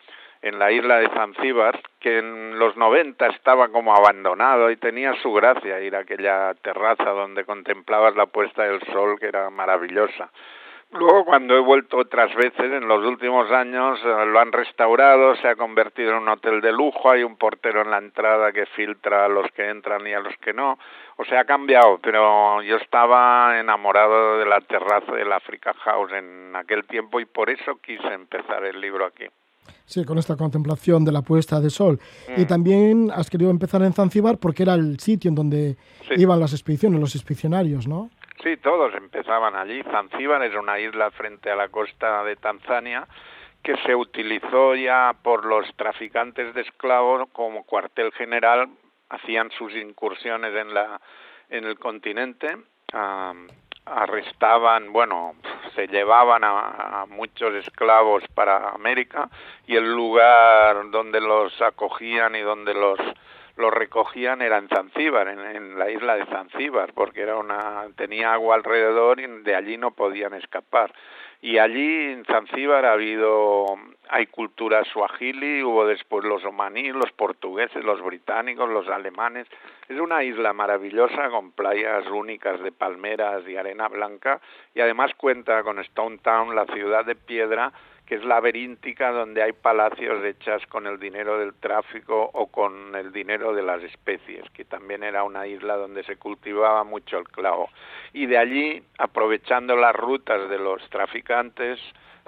en 0.45 0.59
la 0.59 0.71
isla 0.71 0.97
de 0.97 1.09
Zanzíbar, 1.09 1.81
que 1.99 2.19
en 2.19 2.59
los 2.59 2.77
90 2.77 3.25
estaba 3.27 3.69
como 3.69 3.95
abandonado 3.95 4.69
y 4.69 4.77
tenía 4.77 5.13
su 5.21 5.33
gracia 5.33 5.81
ir 5.81 5.95
a 5.95 5.99
aquella 5.99 6.53
terraza 6.61 7.09
donde 7.09 7.45
contemplabas 7.45 8.15
la 8.15 8.27
puesta 8.27 8.63
del 8.63 8.79
sol, 8.93 9.19
que 9.19 9.25
era 9.25 9.49
maravillosa 9.49 10.29
Luego, 10.91 11.25
cuando 11.25 11.55
he 11.55 11.59
vuelto 11.59 11.97
otras 11.97 12.33
veces, 12.35 12.71
en 12.71 12.87
los 12.87 13.03
últimos 13.05 13.51
años, 13.51 13.99
eh, 14.05 14.25
lo 14.27 14.39
han 14.39 14.51
restaurado, 14.51 15.35
se 15.35 15.47
ha 15.47 15.55
convertido 15.55 16.11
en 16.11 16.17
un 16.19 16.29
hotel 16.29 16.61
de 16.61 16.71
lujo, 16.71 17.09
hay 17.09 17.23
un 17.23 17.37
portero 17.37 17.81
en 17.81 17.91
la 17.91 17.97
entrada 17.97 18.53
que 18.53 18.65
filtra 18.67 19.25
a 19.25 19.27
los 19.27 19.51
que 19.51 19.67
entran 19.67 20.07
y 20.07 20.13
a 20.13 20.19
los 20.19 20.37
que 20.37 20.53
no. 20.53 20.77
O 21.17 21.25
sea, 21.25 21.41
ha 21.41 21.45
cambiado, 21.45 21.99
pero 22.01 22.61
yo 22.61 22.77
estaba 22.77 23.59
enamorado 23.59 24.37
de 24.37 24.45
la 24.45 24.61
terraza 24.61 25.11
del 25.11 25.33
Africa 25.33 25.73
House 25.73 26.13
en 26.13 26.55
aquel 26.55 26.85
tiempo 26.85 27.19
y 27.19 27.25
por 27.25 27.49
eso 27.49 27.75
quise 27.81 28.13
empezar 28.13 28.63
el 28.63 28.79
libro 28.79 29.05
aquí. 29.05 29.25
Sí, 29.86 30.03
con 30.05 30.17
esta 30.17 30.36
contemplación 30.36 31.05
de 31.05 31.12
la 31.12 31.22
puesta 31.22 31.60
de 31.60 31.69
sol. 31.69 32.00
Y 32.36 32.41
mm. 32.41 32.48
también 32.48 33.12
has 33.13 33.29
querido 33.29 33.51
empezar 33.51 33.81
en 33.84 33.93
Zanzíbar 33.93 34.38
porque 34.38 34.63
era 34.63 34.74
el 34.74 35.00
sitio 35.00 35.29
en 35.29 35.36
donde 35.36 35.77
iban 36.17 36.39
las 36.39 36.53
expediciones, 36.53 37.00
los 37.00 37.15
expedicionarios, 37.15 37.88
¿no? 37.88 38.10
Sí, 38.43 38.57
todos 38.57 38.93
empezaban 38.95 39.55
allí. 39.55 39.81
Zanzíbar 39.84 40.43
es 40.43 40.55
una 40.55 40.79
isla 40.79 41.12
frente 41.12 41.50
a 41.50 41.55
la 41.55 41.69
costa 41.69 42.24
de 42.24 42.36
Tanzania 42.36 43.07
que 43.63 43.75
se 43.77 43.95
utilizó 43.95 44.75
ya 44.75 45.15
por 45.24 45.45
los 45.45 45.65
traficantes 45.75 46.53
de 46.53 46.62
esclavos 46.62 47.27
como 47.31 47.63
cuartel 47.63 48.12
general. 48.12 48.69
Hacían 49.10 49.50
sus 49.57 49.74
incursiones 49.75 50.53
en 50.55 50.74
la 50.74 51.01
en 51.50 51.65
el 51.65 51.77
continente. 51.77 52.48
Arrestaban, 53.85 54.91
bueno, 54.91 55.35
se 55.75 55.87
llevaban 55.87 56.43
a, 56.43 57.05
muchos 57.07 57.53
esclavos 57.53 58.23
para 58.33 58.69
América 58.69 59.29
y 59.67 59.75
el 59.75 59.93
lugar 59.93 60.89
donde 60.89 61.21
los 61.21 61.61
acogían 61.61 62.35
y 62.35 62.41
donde 62.41 62.73
los 62.73 62.99
lo 63.57 63.71
recogían 63.71 64.41
era 64.41 64.57
en 64.57 64.67
Zanzíbar, 64.67 65.29
en, 65.29 65.79
la 65.79 65.89
isla 65.89 66.15
de 66.15 66.25
Zanzíbar, 66.25 66.91
porque 66.93 67.21
era 67.21 67.37
una 67.37 67.85
tenía 67.95 68.33
agua 68.33 68.55
alrededor 68.55 69.21
y 69.21 69.27
de 69.27 69.55
allí 69.55 69.77
no 69.77 69.91
podían 69.91 70.33
escapar. 70.33 70.93
Y 71.45 71.59
allí 71.59 72.11
en 72.11 72.25
Zanzíbar 72.25 72.85
ha 72.85 72.93
habido 72.93 73.65
hay 74.09 74.25
cultura 74.25 74.83
suajili, 74.83 75.61
hubo 75.61 75.85
después 75.85 76.25
los 76.25 76.43
omaníes, 76.43 76.95
los 76.95 77.11
portugueses, 77.11 77.83
los 77.83 78.01
británicos, 78.01 78.67
los 78.67 78.87
alemanes. 78.89 79.45
Es 79.87 79.99
una 79.99 80.23
isla 80.23 80.53
maravillosa 80.53 81.29
con 81.29 81.51
playas 81.51 82.03
únicas 82.07 82.59
de 82.63 82.71
palmeras 82.71 83.47
y 83.47 83.57
arena 83.57 83.87
blanca 83.89 84.41
y 84.73 84.81
además 84.81 85.11
cuenta 85.17 85.61
con 85.61 85.77
Stone 85.77 86.17
Town, 86.23 86.55
la 86.55 86.65
ciudad 86.65 87.05
de 87.05 87.13
piedra 87.13 87.71
que 88.05 88.15
es 88.15 88.24
laberíntica 88.24 89.12
donde 89.12 89.41
hay 89.41 89.53
palacios 89.53 90.24
hechas 90.24 90.65
con 90.67 90.88
el 90.88 91.00
dinero 91.00 91.39
del 91.39 91.53
tráfico 91.55 92.29
o 92.33 92.47
con 92.47 92.95
el 92.95 93.12
dinero 93.12 93.53
de 93.53 93.63
las 93.63 93.81
especies, 93.83 94.50
que 94.51 94.65
también 94.65 95.03
era 95.03 95.24
una 95.24 95.47
isla 95.47 95.75
donde 95.75 96.03
se 96.03 96.17
cultivaba 96.17 96.83
mucho 96.83 97.17
el 97.17 97.27
clavo. 97.27 97.69
Y 98.13 98.27
de 98.27 98.38
allí, 98.38 98.83
aprovechando 98.97 99.75
las 99.75 99.95
rutas 99.95 100.50
de 100.50 100.59
los 100.59 100.88
traficantes, 100.89 101.79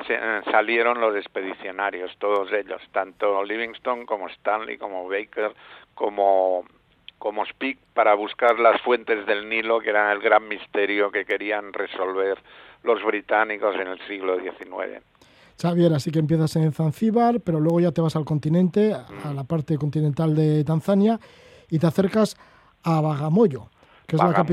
eh, 0.10 0.42
salieron 0.52 1.00
los 1.00 1.16
expedicionarios, 1.16 2.16
todos 2.18 2.52
ellos, 2.52 2.82
tanto 2.92 3.44
Livingstone 3.44 4.06
como 4.06 4.28
Stanley, 4.30 4.78
como 4.78 5.08
Baker, 5.08 5.54
como 5.96 6.66
como 7.18 7.44
Speak 7.48 7.80
para 7.96 8.14
buscar 8.14 8.60
las 8.60 8.80
fuentes 8.82 9.26
del 9.26 9.50
Nilo, 9.50 9.80
que 9.80 9.90
eran 9.90 10.12
el 10.12 10.20
gran 10.20 10.48
misterio 10.48 11.10
que 11.12 11.26
querían 11.26 11.74
resolver 11.74 12.38
los 12.84 13.04
británicos 13.04 13.76
en 13.76 13.88
el 13.88 14.00
siglo 14.08 14.40
XIX. 14.40 15.02
Xavier, 15.60 15.94
así 15.94 16.12
que 16.12 16.20
empiezas 16.20 16.56
en 16.56 16.72
Zanzíbar, 16.72 17.42
pero 17.44 17.60
luego 17.60 17.80
ya 17.80 17.92
te 17.92 18.02
vas 18.02 18.16
al 18.16 18.26
continente, 18.26 18.94
a 18.94 19.34
la 19.34 19.44
parte 19.44 19.78
continental 19.78 20.36
de 20.36 20.64
Tanzania, 20.64 21.20
y 21.70 21.80
te 21.80 21.88
acercas 21.88 22.38
a 22.84 23.02
Bagamoyo, 23.02 23.70
que, 24.06 24.16
es 24.16 24.22
la 24.24 24.46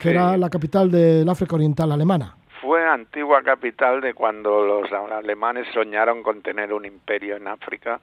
que 0.00 0.10
era 0.10 0.36
la 0.36 0.48
capital 0.48 0.90
del 0.90 1.28
África 1.28 1.56
Oriental 1.56 1.92
alemana. 1.92 2.34
Fue 2.62 2.84
antigua 2.84 3.42
capital 3.42 4.00
de 4.00 4.14
cuando 4.14 4.64
los 4.64 4.90
alemanes 4.92 5.66
soñaron 5.72 6.22
con 6.22 6.42
tener 6.42 6.72
un 6.72 6.84
imperio 6.84 7.36
en 7.36 7.46
África, 7.46 8.00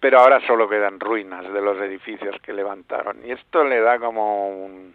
pero 0.00 0.20
ahora 0.20 0.40
solo 0.46 0.68
quedan 0.68 1.00
ruinas 1.00 1.50
de 1.50 1.62
los 1.62 1.78
edificios 1.80 2.36
que 2.42 2.52
levantaron. 2.52 3.18
Y 3.24 3.30
esto 3.30 3.64
le 3.64 3.80
da 3.80 3.98
como 3.98 4.48
un, 4.48 4.94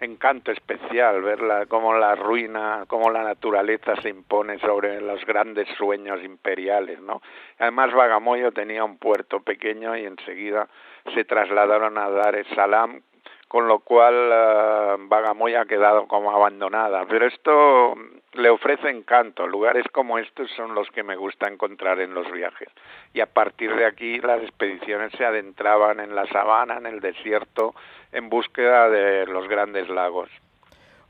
encanto 0.00 0.52
especial 0.52 1.22
verla 1.22 1.66
cómo 1.66 1.94
la 1.94 2.14
ruina, 2.14 2.84
cómo 2.86 3.10
la 3.10 3.22
naturaleza 3.22 3.96
se 3.96 4.08
impone 4.08 4.58
sobre 4.60 5.00
los 5.00 5.24
grandes 5.24 5.68
sueños 5.76 6.22
imperiales, 6.22 7.00
¿no? 7.00 7.20
Además 7.58 7.92
Bagamoyo 7.92 8.52
tenía 8.52 8.84
un 8.84 8.98
puerto 8.98 9.40
pequeño 9.40 9.96
y 9.96 10.04
enseguida 10.04 10.68
se 11.14 11.24
trasladaron 11.24 11.98
a 11.98 12.10
Dar 12.10 12.36
es 12.36 12.46
Salaam, 12.54 13.02
con 13.48 13.66
lo 13.66 13.80
cual 13.80 14.14
uh, 14.14 15.08
Bagamoyo 15.08 15.60
ha 15.60 15.66
quedado 15.66 16.06
como 16.06 16.30
abandonada. 16.30 17.06
Pero 17.08 17.26
esto 17.26 17.94
le 18.34 18.50
ofrece 18.50 18.90
encanto. 18.90 19.46
Lugares 19.46 19.84
como 19.90 20.18
estos 20.18 20.50
son 20.52 20.74
los 20.74 20.88
que 20.90 21.02
me 21.02 21.16
gusta 21.16 21.48
encontrar 21.48 21.98
en 22.00 22.12
los 22.12 22.30
viajes. 22.30 22.68
Y 23.14 23.20
a 23.20 23.26
partir 23.26 23.74
de 23.74 23.86
aquí 23.86 24.20
las 24.20 24.42
expediciones 24.42 25.12
se 25.12 25.24
adentraban 25.24 25.98
en 26.00 26.14
la 26.14 26.26
sabana, 26.26 26.76
en 26.76 26.86
el 26.86 27.00
desierto, 27.00 27.74
en 28.12 28.28
búsqueda 28.28 28.88
de 28.88 29.26
los 29.26 29.48
grandes 29.48 29.88
lagos. 29.88 30.28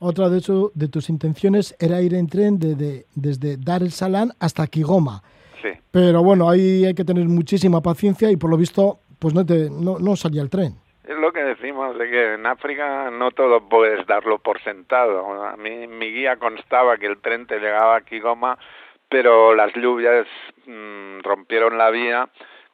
Otra 0.00 0.28
de, 0.28 0.38
hecho, 0.38 0.70
de 0.74 0.88
tus 0.88 1.10
intenciones 1.10 1.74
era 1.80 2.00
ir 2.00 2.14
en 2.14 2.28
tren 2.28 2.58
de, 2.58 3.06
desde 3.14 3.56
Dar 3.56 3.82
el 3.82 3.90
Salaam 3.90 4.30
hasta 4.38 4.66
Kigoma. 4.66 5.22
Sí. 5.60 5.70
Pero 5.90 6.22
bueno, 6.22 6.48
ahí 6.48 6.84
hay 6.84 6.94
que 6.94 7.04
tener 7.04 7.24
muchísima 7.24 7.80
paciencia 7.80 8.30
y 8.30 8.36
por 8.36 8.50
lo 8.50 8.56
visto 8.56 9.00
pues 9.18 9.34
no, 9.34 9.44
te, 9.44 9.68
no, 9.70 9.98
no 9.98 10.16
salía 10.16 10.42
el 10.42 10.50
tren. 10.50 10.74
Es 11.08 11.16
lo 11.16 11.32
que 11.32 11.42
decimos 11.42 11.96
de 11.98 12.10
que 12.10 12.34
en 12.34 12.46
África 12.46 13.10
no 13.10 13.30
todo 13.30 13.66
puedes 13.66 14.06
darlo 14.06 14.38
por 14.38 14.60
sentado. 14.62 15.42
A 15.42 15.56
mí 15.56 15.86
mi 15.86 16.12
guía 16.12 16.36
constaba 16.36 16.98
que 16.98 17.06
el 17.06 17.18
tren 17.20 17.46
te 17.46 17.58
llegaba 17.58 17.96
a 17.96 18.00
Kigoma, 18.02 18.58
pero 19.08 19.54
las 19.54 19.72
lluvias 19.74 20.26
mm, 20.66 21.20
rompieron 21.22 21.78
la 21.78 21.90
vía, 21.90 22.28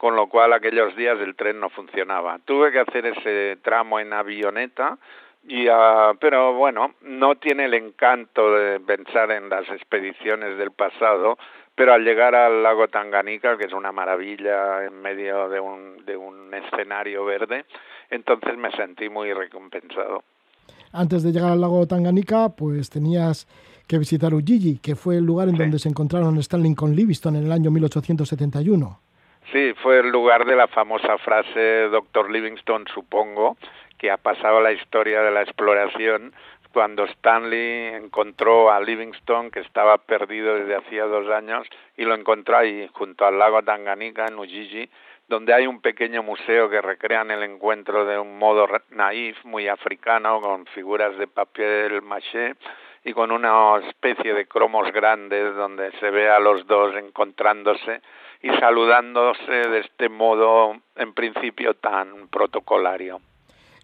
con 0.05 0.17
lo 0.17 0.27
cual 0.27 0.53
aquellos 0.53 0.95
días 0.97 1.19
el 1.19 1.35
tren 1.35 1.59
no 1.59 1.71
funcionaba. 1.71 2.39
Tuve 2.45 2.71
que 2.71 2.81
hacer 2.81 3.07
ese 3.07 3.57
tramo 3.63 3.99
en 3.99 4.13
avioneta, 4.13 4.99
y, 5.49 5.67
uh, 5.67 6.15
pero 6.21 6.53
bueno, 6.53 6.93
no 7.01 7.37
tiene 7.37 7.65
el 7.65 7.73
encanto 7.73 8.53
de 8.53 8.81
pensar 8.81 9.31
en 9.31 9.49
las 9.49 9.67
expediciones 9.71 10.59
del 10.59 10.73
pasado, 10.73 11.39
pero 11.75 11.95
al 11.95 12.05
llegar 12.05 12.35
al 12.35 12.63
lago 12.63 12.87
Tanganica, 12.89 13.57
que 13.57 13.65
es 13.65 13.73
una 13.73 13.93
maravilla 13.93 14.85
en 14.85 15.01
medio 15.01 15.49
de 15.49 15.59
un, 15.59 16.05
de 16.05 16.19
un 16.19 16.53
escenario 16.53 17.25
verde, 17.25 17.65
entonces 18.11 18.59
me 18.59 18.71
sentí 18.73 19.09
muy 19.09 19.33
recompensado. 19.33 20.23
Antes 20.93 21.23
de 21.23 21.33
llegar 21.33 21.53
al 21.53 21.63
lago 21.63 21.87
Tanganica, 21.87 22.51
pues 22.51 22.91
tenías 22.91 23.49
que 23.87 23.97
visitar 23.97 24.35
Ujiji, 24.35 24.81
que 24.81 24.97
fue 24.97 25.17
el 25.17 25.25
lugar 25.25 25.49
en 25.49 25.57
donde 25.57 25.79
se 25.79 25.89
encontraron 25.89 26.37
Stanley 26.37 26.75
con 26.75 26.95
Livingstone 26.95 27.39
en 27.39 27.47
el 27.47 27.53
año 27.53 27.71
1871. 27.71 29.04
Sí, 29.53 29.75
fue 29.83 30.01
el 30.01 30.09
lugar 30.09 30.47
de 30.47 30.57
la 30.57 30.69
famosa 30.69 31.19
frase 31.19 31.89
Doctor 31.89 32.31
Livingstone, 32.31 32.87
supongo, 32.93 33.57
que 33.99 34.11
ha 34.11 34.17
pasado 34.17 34.61
la 34.61 34.73
historia 34.73 35.23
de 35.23 35.31
la 35.31 35.43
exploración 35.43 36.33
cuando 36.73 37.05
Stanley 37.05 37.95
encontró 37.95 38.73
a 38.73 38.81
Livingstone, 38.81 39.51
que 39.51 39.61
estaba 39.61 39.99
perdido 39.99 40.57
desde 40.57 40.75
hacía 40.75 41.05
dos 41.05 41.31
años, 41.31 41.69
y 41.97 42.05
lo 42.05 42.15
encontró 42.15 42.57
ahí, 42.57 42.89
junto 42.93 43.25
al 43.25 43.39
lago 43.39 43.63
Tanganica, 43.63 44.27
en 44.27 44.39
Ujiji, 44.39 44.91
donde 45.29 45.55
hay 45.55 45.69
un 45.69 45.81
pequeño 45.81 46.23
museo 46.23 46.69
que 46.69 46.83
recrean 46.83 47.31
el 47.31 47.45
encuentro 47.45 48.05
de 48.05 48.19
un 48.19 48.39
modo 48.39 48.67
naif, 48.91 49.43
muy 49.45 49.69
africano, 49.69 50.41
con 50.41 50.67
figuras 50.67 51.17
de 51.17 51.29
papel 51.29 52.03
maché 52.03 52.55
y 53.05 53.13
con 53.13 53.31
una 53.31 53.77
especie 53.87 54.33
de 54.33 54.47
cromos 54.47 54.91
grandes 54.93 55.55
donde 55.55 55.93
se 56.01 56.11
ve 56.11 56.29
a 56.31 56.39
los 56.39 56.67
dos 56.67 56.95
encontrándose 56.97 58.01
y 58.43 58.49
saludándose 58.59 59.53
de 59.53 59.81
este 59.81 60.09
modo 60.09 60.77
en 60.97 61.13
principio 61.13 61.75
tan 61.75 62.29
protocolario. 62.29 63.21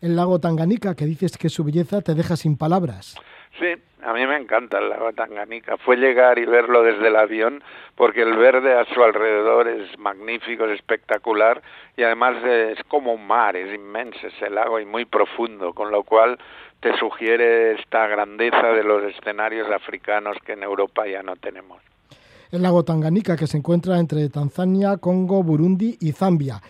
El 0.00 0.16
lago 0.16 0.38
Tanganica, 0.38 0.94
que 0.94 1.04
dices 1.04 1.36
que 1.36 1.50
su 1.50 1.62
belleza 1.62 2.00
te 2.00 2.14
deja 2.14 2.34
sin 2.36 2.56
palabras. 2.56 3.16
Sí, 3.58 3.74
a 4.02 4.14
mí 4.14 4.26
me 4.26 4.36
encanta 4.36 4.78
el 4.78 4.88
lago 4.88 5.12
Tanganica. 5.12 5.76
Fue 5.76 5.96
llegar 5.96 6.38
y 6.38 6.46
verlo 6.46 6.82
desde 6.82 7.08
el 7.08 7.16
avión 7.16 7.62
porque 7.96 8.22
el 8.22 8.34
verde 8.34 8.72
a 8.78 8.86
su 8.86 9.02
alrededor 9.02 9.68
es 9.68 9.98
magnífico, 9.98 10.64
es 10.64 10.76
espectacular 10.76 11.60
y 11.96 12.02
además 12.02 12.42
es 12.44 12.82
como 12.84 13.12
un 13.12 13.26
mar, 13.26 13.56
es 13.56 13.74
inmenso 13.74 14.26
ese 14.26 14.48
lago 14.48 14.80
y 14.80 14.86
muy 14.86 15.04
profundo, 15.04 15.74
con 15.74 15.90
lo 15.90 16.02
cual 16.04 16.38
te 16.80 16.96
sugiere 16.99 17.72
esta 17.72 18.06
grandeza 18.06 18.68
de 18.68 18.82
los 18.82 19.02
escenarios 19.04 19.68
africanos 19.70 20.37
que 20.44 20.52
en 20.52 20.62
Europa 20.62 21.06
ya 21.06 21.22
no 21.22 21.37
tenemos. 21.37 21.78
El 22.50 22.62
lago 22.62 22.84
Tanganica 22.84 23.37
que 23.37 23.46
se 23.46 23.58
encuentra 23.58 23.99
entre 23.99 24.28
Tanzania, 24.28 24.96
Congo, 24.96 25.42
Burundi 25.42 25.96
y 26.00 26.12
Zambia. 26.12 26.60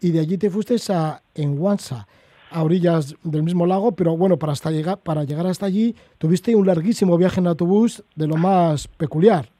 Y 0.00 0.12
de 0.12 0.20
allí 0.20 0.38
te 0.38 0.48
fuiste 0.48 0.76
a 0.92 1.20
Enwansa 1.34 2.06
a 2.50 2.62
orillas 2.62 3.14
del 3.22 3.42
mismo 3.42 3.66
lago, 3.66 3.92
pero 3.92 4.16
bueno, 4.16 4.38
para, 4.38 4.52
hasta 4.52 4.70
llegar, 4.70 4.98
para 4.98 5.24
llegar 5.24 5.46
hasta 5.46 5.66
allí 5.66 5.94
tuviste 6.18 6.54
un 6.54 6.66
larguísimo 6.66 7.16
viaje 7.16 7.40
en 7.40 7.46
autobús 7.46 8.02
de 8.16 8.26
lo 8.26 8.36
más 8.36 8.88
peculiar. 8.88 9.50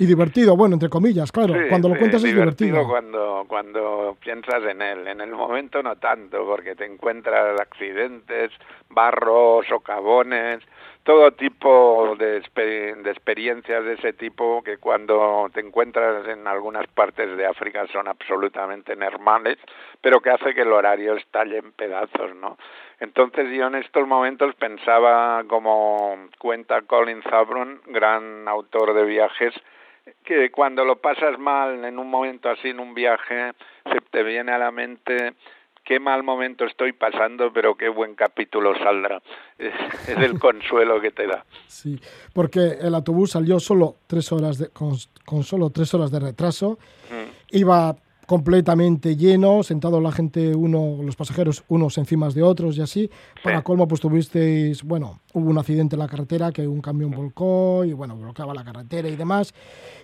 Y 0.00 0.06
divertido, 0.06 0.56
bueno, 0.56 0.76
entre 0.76 0.88
comillas, 0.88 1.30
claro. 1.30 1.52
cuando 1.68 1.90
lo 1.90 1.98
cuentas 1.98 2.24
es 2.24 2.34
divertido. 2.34 2.88
Cuando, 2.88 3.44
cuando 3.46 4.16
piensas 4.18 4.64
en 4.64 4.80
él. 4.80 5.06
En 5.06 5.20
el 5.20 5.30
momento 5.30 5.82
no 5.82 5.96
tanto, 5.96 6.42
porque 6.46 6.74
te 6.74 6.86
encuentras 6.86 7.60
accidentes, 7.60 8.50
barros, 8.88 9.66
socavones, 9.68 10.60
todo 11.02 11.32
tipo 11.32 12.16
de, 12.18 12.40
de, 12.40 13.10
experiencias 13.10 13.84
de 13.84 13.92
ese 13.92 14.14
tipo 14.14 14.62
que 14.62 14.78
cuando 14.78 15.50
te 15.52 15.60
encuentras 15.60 16.26
en 16.28 16.46
algunas 16.46 16.86
partes 16.86 17.36
de 17.36 17.44
África 17.44 17.86
son 17.92 18.08
absolutamente 18.08 18.96
normales, 18.96 19.58
pero 20.00 20.20
que 20.20 20.30
hace 20.30 20.54
que 20.54 20.62
el 20.62 20.72
horario 20.72 21.14
estalle 21.16 21.58
en 21.58 21.72
pedazos, 21.72 22.34
¿no? 22.36 22.56
Entonces 23.00 23.50
yo 23.50 23.66
en 23.66 23.74
estos 23.74 24.08
momentos 24.08 24.54
pensaba, 24.54 25.44
como 25.46 26.16
cuenta 26.38 26.80
Colin 26.82 27.22
Zabron, 27.22 27.82
gran 27.86 28.48
autor 28.48 28.94
de 28.94 29.04
viajes, 29.04 29.52
que 30.24 30.50
cuando 30.50 30.84
lo 30.84 30.96
pasas 30.96 31.38
mal 31.38 31.84
en 31.84 31.98
un 31.98 32.08
momento 32.08 32.48
así 32.48 32.68
en 32.68 32.80
un 32.80 32.94
viaje, 32.94 33.52
se 33.84 34.00
te 34.10 34.22
viene 34.22 34.52
a 34.52 34.58
la 34.58 34.70
mente 34.70 35.34
qué 35.84 35.98
mal 35.98 36.22
momento 36.22 36.64
estoy 36.66 36.92
pasando, 36.92 37.52
pero 37.52 37.74
qué 37.74 37.88
buen 37.88 38.14
capítulo 38.14 38.76
saldrá. 38.78 39.20
Es, 39.58 39.74
el 40.08 40.38
consuelo 40.40 41.00
que 41.00 41.10
te 41.10 41.26
da. 41.26 41.44
Sí, 41.66 42.00
porque 42.32 42.78
el 42.80 42.94
autobús 42.94 43.32
salió 43.32 43.60
solo 43.60 43.96
tres 44.06 44.32
horas 44.32 44.56
de, 44.56 44.68
con, 44.70 44.96
solo 45.42 45.70
tres 45.70 45.92
horas 45.92 46.10
de 46.10 46.20
retraso. 46.20 46.78
Mm. 47.10 47.56
Iba 47.56 47.96
completamente 48.30 49.16
lleno, 49.16 49.64
sentado 49.64 50.00
la 50.00 50.12
gente, 50.12 50.54
uno, 50.54 51.02
los 51.02 51.16
pasajeros, 51.16 51.64
unos 51.66 51.98
encima 51.98 52.28
de 52.28 52.44
otros 52.44 52.78
y 52.78 52.80
así. 52.80 53.10
Para 53.42 53.60
colmo, 53.62 53.88
pues 53.88 54.00
tuvisteis, 54.00 54.84
bueno, 54.84 55.18
hubo 55.32 55.50
un 55.50 55.58
accidente 55.58 55.96
en 55.96 55.98
la 55.98 56.06
carretera 56.06 56.52
que 56.52 56.64
un 56.64 56.80
camión 56.80 57.10
volcó 57.10 57.84
y, 57.84 57.92
bueno, 57.92 58.16
bloqueaba 58.16 58.54
la 58.54 58.62
carretera 58.62 59.08
y 59.08 59.16
demás. 59.16 59.52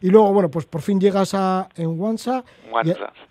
Y 0.02 0.08
luego, 0.08 0.32
bueno, 0.32 0.50
pues 0.50 0.66
por 0.66 0.82
fin 0.82 0.98
llegas 0.98 1.34
a 1.34 1.68
en 1.76 2.00
Wansa. 2.00 2.44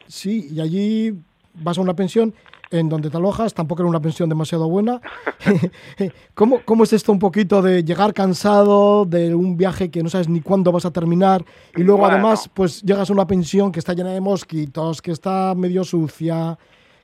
sí, 0.08 0.48
y 0.50 0.62
allí 0.62 1.14
vas 1.56 1.78
a 1.78 1.82
una 1.82 1.96
pensión 1.96 2.34
en 2.72 2.90
donde 2.90 3.10
te 3.10 3.18
alojas, 3.18 3.54
tampoco 3.54 3.84
era 3.84 3.90
una 3.90 4.00
pensión 4.00 4.30
demasiado 4.30 4.68
buena. 4.68 5.02
¿Cómo, 6.34 6.62
¿Cómo 6.66 6.84
es 6.84 6.94
esto 6.94 7.12
un 7.12 7.20
poquito 7.20 7.62
de 7.62 7.84
llegar 7.84 8.14
cansado 8.14 9.06
de 9.06 9.34
un 9.34 9.58
viaje 9.58 9.90
que 9.90 10.04
no 10.04 10.10
sabes 10.10 10.28
ni 10.28 10.42
cuándo 10.42 10.72
vas 10.72 10.86
a 10.86 10.92
terminar 10.92 11.44
y 11.76 11.84
luego 11.84 12.06
además 12.06 12.50
pues 12.54 12.82
llegas 12.82 13.10
a 13.10 13.14
una 13.14 13.28
pensión 13.28 13.72
que 13.72 13.80
está 13.80 13.94
llena 13.94 14.12
de 14.12 14.22
mosquitos, 14.22 15.02
que 15.02 15.12
está 15.12 15.54
medio 15.56 15.84
sucia, 15.84 16.58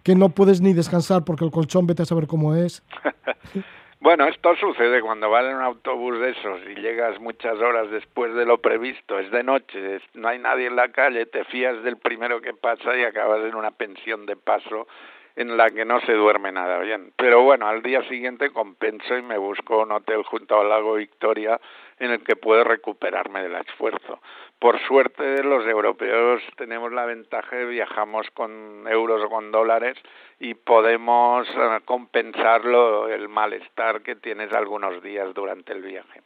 que 0.04 0.16
no 0.16 0.30
puedes 0.30 0.62
ni 0.62 0.74
descansar 0.74 1.24
porque 1.24 1.46
el 1.46 1.52
colchón 1.52 1.86
vete 1.88 2.04
a 2.04 2.06
saber 2.06 2.28
cómo 2.28 2.56
es? 2.56 2.84
Bueno, 4.02 4.26
esto 4.28 4.56
sucede 4.56 5.00
cuando 5.00 5.30
vas 5.30 5.46
en 5.46 5.58
un 5.58 5.62
autobús 5.62 6.20
de 6.20 6.32
esos 6.32 6.60
y 6.68 6.82
llegas 6.82 7.20
muchas 7.20 7.60
horas 7.60 7.92
después 7.92 8.34
de 8.34 8.48
lo 8.48 8.58
previsto, 8.58 9.20
es 9.20 9.30
de 9.30 9.44
noche, 9.44 10.02
no 10.16 10.28
hay 10.28 10.40
nadie 10.40 10.66
en 10.66 10.76
la 10.76 10.90
calle, 10.90 11.28
te 11.28 11.44
fías 11.44 11.84
del 11.84 11.98
primero 11.98 12.42
que 12.42 12.56
pasa 12.56 12.98
y 12.98 13.04
acabas 13.04 13.46
en 13.46 13.54
una 13.54 13.70
pensión 13.70 14.26
de 14.26 14.36
paso 14.36 14.88
en 15.36 15.56
la 15.56 15.70
que 15.70 15.86
no 15.86 16.02
se 16.02 16.14
duerme 16.14 16.52
nada 16.52 16.80
bien. 16.80 17.14
Pero 17.16 17.44
bueno, 17.44 17.68
al 17.68 17.84
día 17.84 18.02
siguiente 18.10 18.50
compenso 18.50 19.16
y 19.16 19.22
me 19.22 19.38
busco 19.38 19.84
un 19.84 19.92
hotel 19.92 20.24
junto 20.24 20.60
al 20.60 20.70
lago 20.70 20.96
Victoria 20.96 21.62
en 22.00 22.10
el 22.10 22.24
que 22.24 22.36
puedo 22.36 22.64
recuperarme 22.64 23.44
del 23.44 23.54
esfuerzo. 23.54 24.20
Por 24.62 24.80
suerte 24.88 25.42
los 25.42 25.66
europeos 25.66 26.40
tenemos 26.56 26.94
la 26.94 27.08
ventaja 27.08 27.56
de 27.56 27.66
viajamos 27.66 28.28
con 28.36 28.88
euros 28.88 29.24
o 29.26 29.28
con 29.28 29.52
dólares 29.52 29.98
y 30.40 30.54
podemos 30.54 31.48
eh, 31.48 31.80
compensarlo 31.84 33.08
el 33.08 33.28
malestar 33.28 34.04
que 34.04 34.16
tienes 34.16 34.54
algunos 34.54 35.02
días 35.02 35.34
durante 35.34 35.74
el 35.74 35.82
viaje. 35.82 36.22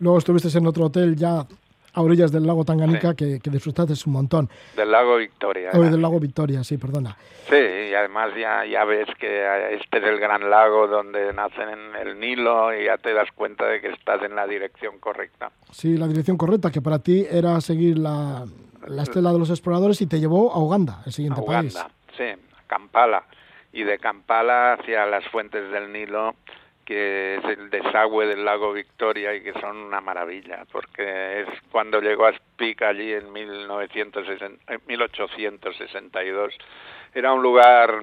Luego 0.00 0.18
estuviste 0.18 0.58
en 0.58 0.66
otro 0.66 0.86
hotel 0.86 1.14
ya 1.14 1.46
a 1.92 2.02
orillas 2.02 2.32
del 2.32 2.46
lago 2.46 2.64
Tanganica 2.64 3.14
que, 3.14 3.40
que, 3.40 3.50
disfrutaste 3.50 3.94
un 4.06 4.12
montón. 4.12 4.48
Del 4.76 4.90
lago 4.90 5.16
Victoria. 5.16 5.70
Oh, 5.72 5.82
del 5.82 6.00
lago 6.00 6.20
Victoria, 6.20 6.62
sí, 6.64 6.78
perdona. 6.78 7.16
Sí, 7.48 7.56
y 7.56 7.94
además 7.94 8.32
ya, 8.36 8.64
ya 8.66 8.84
ves 8.84 9.08
que 9.18 9.74
este 9.74 9.98
es 9.98 10.04
el 10.04 10.20
gran 10.20 10.48
lago 10.50 10.86
donde 10.86 11.32
nacen 11.32 11.68
en 11.68 12.08
el 12.08 12.20
Nilo 12.20 12.74
y 12.78 12.84
ya 12.84 12.98
te 12.98 13.12
das 13.14 13.30
cuenta 13.34 13.66
de 13.66 13.80
que 13.80 13.88
estás 13.88 14.22
en 14.22 14.34
la 14.34 14.46
dirección 14.46 14.98
correcta. 14.98 15.50
Sí, 15.70 15.96
la 15.96 16.06
dirección 16.06 16.36
correcta, 16.36 16.70
que 16.70 16.82
para 16.82 16.98
ti 16.98 17.26
era 17.30 17.60
seguir 17.60 17.98
la, 17.98 18.44
la 18.86 19.02
estela 19.02 19.32
de 19.32 19.38
los 19.38 19.50
exploradores 19.50 20.00
y 20.02 20.06
te 20.06 20.20
llevó 20.20 20.52
a 20.52 20.58
Uganda, 20.58 21.02
el 21.06 21.12
siguiente 21.12 21.42
país. 21.42 21.74
Uganda, 21.74 21.94
sí, 22.16 22.24
a 22.24 22.66
Kampala. 22.66 23.24
Y 23.72 23.84
de 23.84 23.98
Kampala 23.98 24.74
hacia 24.74 25.06
las 25.06 25.24
fuentes 25.28 25.70
del 25.70 25.92
Nilo 25.92 26.34
que 26.88 27.34
es 27.34 27.44
el 27.44 27.68
desagüe 27.68 28.26
del 28.26 28.46
lago 28.46 28.72
Victoria 28.72 29.34
y 29.34 29.42
que 29.42 29.52
son 29.60 29.76
una 29.76 30.00
maravilla, 30.00 30.64
porque 30.72 31.42
es 31.42 31.48
cuando 31.70 32.00
llegó 32.00 32.24
a 32.24 32.32
Spik 32.32 32.80
allí 32.80 33.12
en 33.12 33.30
1960, 33.30 34.78
1862. 34.86 36.54
Era 37.12 37.34
un 37.34 37.42
lugar 37.42 38.00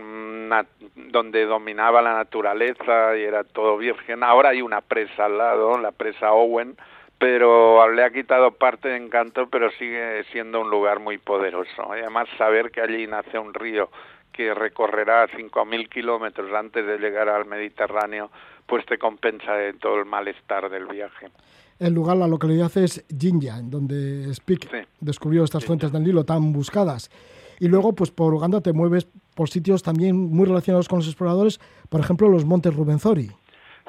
donde 0.93 1.45
dominaba 1.45 2.03
la 2.03 2.13
naturaleza 2.13 3.17
y 3.17 3.23
era 3.23 3.43
todo 3.43 3.75
virgen. 3.75 4.21
Ahora 4.21 4.49
hay 4.49 4.61
una 4.61 4.81
presa 4.81 5.25
al 5.25 5.39
lado, 5.39 5.79
la 5.79 5.91
presa 5.91 6.33
Owen, 6.33 6.77
pero 7.17 7.89
le 7.91 8.03
ha 8.03 8.11
quitado 8.11 8.51
parte 8.51 8.89
de 8.89 8.97
encanto, 8.97 9.47
pero 9.49 9.71
sigue 9.71 10.25
siendo 10.25 10.61
un 10.61 10.69
lugar 10.69 10.99
muy 10.99 11.17
poderoso. 11.17 11.87
Y 11.95 12.01
además 12.01 12.29
saber 12.37 12.69
que 12.69 12.81
allí 12.81 13.07
nace 13.07 13.39
un 13.39 13.55
río 13.55 13.89
que 14.31 14.53
recorrerá 14.53 15.27
5.000 15.29 15.89
kilómetros 15.89 16.53
antes 16.53 16.85
de 16.85 16.99
llegar 16.99 17.29
al 17.29 17.45
Mediterráneo, 17.45 18.29
pues 18.67 18.85
te 18.85 18.97
compensa 18.97 19.53
de 19.53 19.73
todo 19.73 19.99
el 19.99 20.05
malestar 20.05 20.69
del 20.69 20.87
viaje. 20.87 21.27
El 21.79 21.93
lugar, 21.93 22.17
la 22.17 22.27
localidad 22.27 22.71
es 22.77 23.05
Jinja, 23.09 23.57
en 23.57 23.69
donde 23.69 24.33
Spik 24.33 24.87
descubrió 25.01 25.43
estas 25.43 25.65
fuentes 25.65 25.91
del 25.91 26.03
Nilo 26.03 26.23
tan 26.23 26.53
buscadas. 26.53 27.11
Y 27.59 27.67
luego, 27.67 27.93
pues 27.93 28.11
por 28.11 28.33
Uganda 28.33 28.61
te 28.61 28.73
mueves 28.73 29.07
por 29.35 29.49
sitios 29.49 29.83
también 29.83 30.15
muy 30.15 30.45
relacionados 30.45 30.87
con 30.87 30.99
los 30.99 31.07
exploradores, 31.07 31.59
por 31.89 31.99
ejemplo, 31.99 32.29
los 32.29 32.45
montes 32.45 32.73
Rubenzori. 32.73 33.29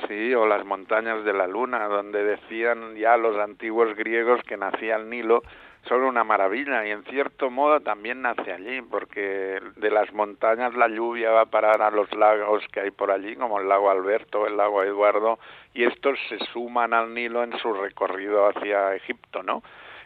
Sí, 0.08 0.34
o 0.34 0.46
las 0.46 0.64
montañas 0.66 1.24
de 1.24 1.32
la 1.32 1.46
luna, 1.46 1.86
donde 1.86 2.22
decían 2.22 2.96
ya 2.96 3.16
los 3.16 3.36
antiguos 3.38 3.96
griegos 3.96 4.40
que 4.46 4.56
nacía 4.56 4.96
el 4.96 5.08
Nilo 5.08 5.42
son 5.88 6.03
una 6.03 6.25
maravilla 6.25 6.87
y 6.87 6.90
en 6.90 7.05
cierto 7.05 7.51
modo 7.51 7.81
también 7.81 8.22
nace 8.22 8.53
allí 8.53 8.83
porque 8.83 9.61
de 9.77 9.90
las 9.90 10.12
montañas 10.12 10.75
la 10.75 10.88
lluvia 10.88 11.31
va 11.31 11.42
a 11.42 11.46
parar 11.46 11.83
a 11.83 11.90
los 11.90 12.12
lagos 12.14 12.64
que 12.72 12.81
hay 12.81 12.90
por 12.90 13.11
allí 13.11 13.37
como 13.37 13.61
el 13.61 13.68
lago 13.68 13.90
Alberto, 13.90 14.46
el 14.46 14.57
lago 14.57 14.83
Eduardo 14.83 15.38
y 15.75 15.85
estos 15.85 16.18
se 16.29 16.38
suman 16.53 16.92
al 16.92 17.14
Nilo 17.14 17.42
en 17.42 17.57
su 17.59 17.72
recorrido 17.72 18.49
hacia 18.49 18.94
Egipto, 18.94 19.42
¿no? 19.42 19.62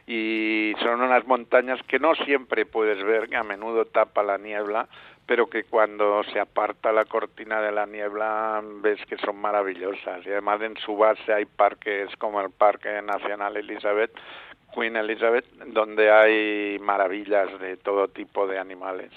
Y 0.07 0.75
son 0.81 1.01
unas 1.03 1.27
montañas 1.27 1.81
que 1.87 2.01
no 2.01 2.14
siempre 2.16 2.66
puedes 2.66 3.03
ver, 3.05 3.29
que 3.29 3.37
a 3.37 3.45
menudo 3.45 3.85
tapa 3.85 4.25
la 4.25 4.38
niebla, 4.38 4.88
pero 5.31 5.49
que 5.49 5.62
cuando 5.62 6.25
se 6.25 6.40
aparta 6.40 6.90
la 6.90 7.05
cortina 7.05 7.61
de 7.61 7.71
la 7.71 7.87
niebla 7.87 8.61
ves 8.83 8.99
que 9.07 9.16
son 9.19 9.37
maravillosas. 9.37 10.27
Y 10.27 10.31
además 10.31 10.61
en 10.62 10.77
su 10.79 10.97
base 10.97 11.33
hay 11.33 11.45
parques 11.45 12.11
como 12.16 12.40
el 12.40 12.51
Parque 12.51 13.01
Nacional 13.03 13.57
Elizabeth, 13.57 14.11
Queen 14.74 14.96
Elizabeth, 14.96 15.44
donde 15.72 16.11
hay 16.11 16.78
maravillas 16.78 17.48
de 17.61 17.76
todo 17.76 18.09
tipo 18.09 18.46
de 18.46 18.59
animales. 18.59 19.11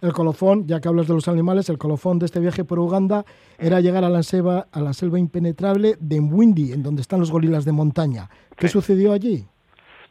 El 0.00 0.12
colofón, 0.12 0.66
ya 0.66 0.80
que 0.80 0.88
hablas 0.88 1.06
de 1.06 1.14
los 1.14 1.28
animales, 1.28 1.68
el 1.68 1.78
colofón 1.78 2.18
de 2.18 2.26
este 2.26 2.40
viaje 2.40 2.64
por 2.64 2.80
Uganda 2.80 3.24
era 3.56 3.80
llegar 3.80 4.02
a 4.02 4.08
la 4.08 4.24
selva, 4.24 4.66
a 4.72 4.80
la 4.80 4.92
selva 4.94 5.18
impenetrable 5.18 5.94
de 6.00 6.20
Mwindi, 6.20 6.72
en 6.72 6.82
donde 6.82 7.02
están 7.02 7.20
los 7.20 7.30
gorilas 7.30 7.64
de 7.64 7.70
montaña. 7.70 8.28
¿Qué 8.56 8.66
sucedió 8.66 9.12
allí? 9.12 9.46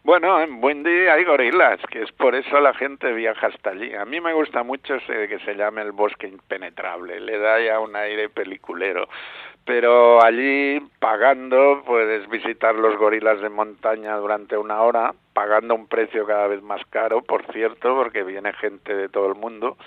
Bueno, 0.04 0.42
en 0.42 0.52
Mwindi 0.52 1.08
hay 1.08 1.24
gorilas, 1.24 1.80
que 1.92 2.02
es 2.02 2.12
por 2.12 2.34
eso 2.34 2.60
la 2.60 2.74
gente 2.74 3.14
viaja 3.14 3.48
hasta 3.48 3.70
allí. 3.70 3.94
A 3.94 4.04
mí 4.04 4.20
me 4.20 4.34
gusta 4.34 4.64
mucho 4.64 4.96
ese 4.96 5.28
que 5.28 5.40
se 5.46 5.56
llame 5.56 5.82
el 5.82 5.92
bosque 5.92 6.28
impenetrable, 6.28 7.20
le 7.20 7.38
da 7.38 7.60
ya 7.62 7.80
un 7.80 7.96
aire 7.96 8.28
peliculero 8.30 9.08
pero 9.66 10.24
allí 10.24 10.80
pagando 11.00 11.84
puedes 11.86 12.28
visitar 12.30 12.76
los 12.76 12.98
gorilas 12.98 13.42
de 13.42 13.50
montaña 13.50 14.16
durante 14.18 14.58
una 14.58 14.82
hora, 14.82 15.14
pagando 15.34 15.76
un 15.76 15.88
precio 15.88 16.26
cada 16.26 16.48
vez 16.48 16.62
más 16.62 16.82
caro, 16.90 17.22
por 17.22 17.46
cierto, 17.54 17.96
porque 17.96 18.24
viene 18.24 18.54
gente 18.54 18.96
de 18.96 19.10
todo 19.10 19.28
el 19.28 19.36
mundo, 19.36 19.78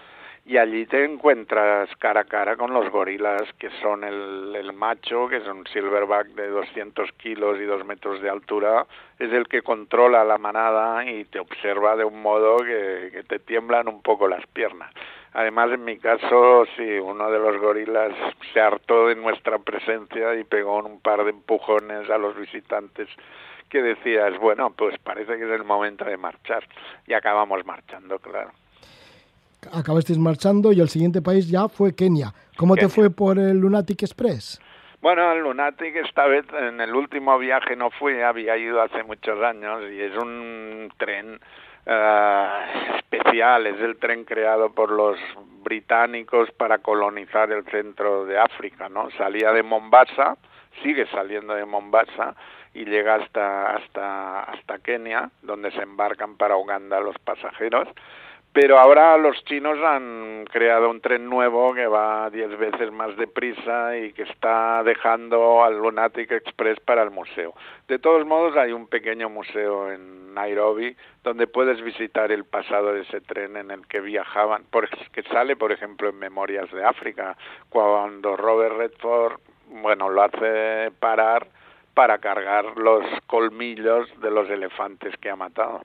y 0.47 0.59
allí 0.59 0.85
te 0.85 1.03
encuentras 1.05 1.89
cara 1.97 2.21
a 2.21 2.25
cara 2.25 2.57
con 2.57 2.75
los 2.75 2.91
gorilas, 2.91 3.43
que 3.59 3.71
son 3.81 4.05
el, 4.05 4.55
el 4.55 4.73
macho, 4.75 5.27
que 5.27 5.39
es 5.39 5.47
un 5.47 5.67
silverback 5.67 6.29
de 6.29 6.49
200 6.49 7.13
kilos 7.13 7.59
y 7.59 7.65
2 7.65 7.87
metros 7.87 8.21
de 8.21 8.29
altura, 8.29 8.87
es 9.19 9.33
el 9.33 9.49
que 9.49 9.63
controla 9.63 10.23
la 10.23 10.37
manada 10.37 11.09
y 11.09 11.25
te 11.25 11.39
observa 11.39 11.97
de 11.97 12.05
un 12.05 12.21
modo 12.21 12.59
que, 12.59 13.25
te 13.27 13.39
tiemblan 13.39 13.89
un 13.89 14.03
poco 14.03 14.29
las 14.29 14.47
piernas. 14.49 14.93
Además, 15.33 15.73
en 15.73 15.85
mi 15.85 15.99
caso, 15.99 16.67
sí, 16.77 16.99
uno 16.99 17.31
de 17.31 17.39
los 17.39 17.59
gorilas 17.59 18.13
se 18.53 18.61
hartó 18.61 19.09
de 19.09 19.17
nuestra 19.17 19.59
presencia 19.59 20.35
y 20.35 20.45
pegó 20.45 20.79
un 20.79 21.01
par 21.01 21.25
de 21.25 21.31
empujones 21.31 22.09
a 22.11 22.19
los 22.19 22.37
visitantes 22.37 23.09
que 23.71 23.83
decías, 23.83 24.39
bueno, 24.39 24.71
pues 24.77 24.99
parece 24.99 25.39
que 25.39 25.45
es 25.45 25.51
el 25.51 25.65
momento 25.65 26.05
de 26.05 26.19
marchar. 26.19 26.65
Y 27.07 27.15
acabamos 27.15 27.65
marchando, 27.65 28.19
claro. 28.19 28.53
Acabasteis 29.73 30.19
marchando 30.19 30.73
y 30.73 30.81
el 30.81 30.89
siguiente 30.89 31.23
país 31.23 31.49
ya 31.49 31.69
fue 31.69 31.95
Kenia. 31.95 32.33
¿Cómo 32.57 32.77
te 32.77 32.89
fue 32.89 33.11
por 33.11 33.39
el 33.39 33.59
Lunatic 33.59 34.03
Express? 34.03 34.61
Bueno, 35.01 35.33
el 35.33 35.41
Lunatic 35.41 35.97
esta 35.97 36.27
vez 36.27 36.47
en 36.59 36.81
el 36.81 36.95
último 36.95 37.39
viaje 37.39 37.77
no 37.77 37.91
fui, 37.91 38.21
había 38.23 38.57
ido 38.57 38.81
hace 38.81 39.03
muchos 39.03 39.39
años 39.43 39.83
y 39.93 40.01
es 40.01 40.17
un 40.17 40.91
tren 40.97 41.39
eh, 41.85 42.49
especial, 42.97 43.67
es 43.67 43.81
el 43.81 43.99
tren 43.99 44.25
creado 44.25 44.73
por 44.73 44.91
los 44.91 45.19
británicos 45.63 46.51
para 46.53 46.79
colonizar 46.79 47.53
el 47.53 47.65
centro 47.67 48.25
de 48.25 48.39
África, 48.39 48.89
¿no? 48.89 49.11
Salía 49.19 49.53
de 49.53 49.63
Mombasa, 49.63 50.39
sigue 50.83 51.07
saliendo 51.09 51.55
de 51.55 51.67
Mombasa 51.67 52.35
y 52.73 52.87
llega 52.87 53.17
hasta 53.17 53.77
hasta 53.77 54.41
hasta 54.45 54.79
Kenia, 54.79 55.31
donde 55.43 55.71
se 55.73 55.83
embarcan 55.83 56.37
para 56.39 56.57
Uganda 56.57 56.99
los 57.01 57.19
pasajeros 57.19 57.89
pero 58.55 58.79
ahora 58.79 59.17
los 59.19 59.45
chinos 59.47 59.81
han 59.85 60.45
creado 60.45 60.89
un 60.89 61.01
tren 61.01 61.29
nuevo 61.29 61.75
que 61.75 61.89
va 61.89 62.31
diez 62.31 62.57
veces 62.57 62.93
más 62.93 63.17
deprisa 63.17 63.97
y 63.99 64.13
que 64.13 64.23
está 64.23 64.81
dejando 64.85 65.65
al 65.65 65.77
Lunatic 65.77 66.31
Express 66.31 66.79
para 66.79 67.03
el 67.03 67.11
museo. 67.11 67.53
De 67.89 67.99
todos 67.99 68.25
modos, 68.25 68.57
hay 68.57 68.71
un 68.71 68.87
pequeño 68.87 69.29
museo 69.29 69.91
en 69.91 70.33
Nairobi 70.35 70.97
donde 71.25 71.49
puedes 71.49 71.83
visitar 71.83 72.31
el 72.31 72.45
pasado 72.45 72.93
de 72.93 73.01
ese 73.01 73.21
tren 73.23 73.57
en 73.57 73.73
el 73.73 73.89
que 73.89 74.01
viajaban, 74.01 74.63
que 75.13 75.25
sale, 75.25 75.57
por 75.57 75.73
ejemplo, 75.73 76.09
en 76.09 76.21
Memorias 76.21 76.71
de 76.71 76.85
África, 76.85 77.37
cuando 77.71 78.37
Robert 78.37 78.77
Redford, 78.77 79.41
bueno, 79.83 80.09
lo 80.09 80.23
hace 80.23 80.93
parar 81.01 81.49
para 81.93 82.19
cargar 82.19 82.77
los 82.77 83.05
colmillos 83.27 84.09
de 84.21 84.31
los 84.31 84.49
elefantes 84.49 85.17
que 85.17 85.31
ha 85.31 85.35
matado. 85.35 85.81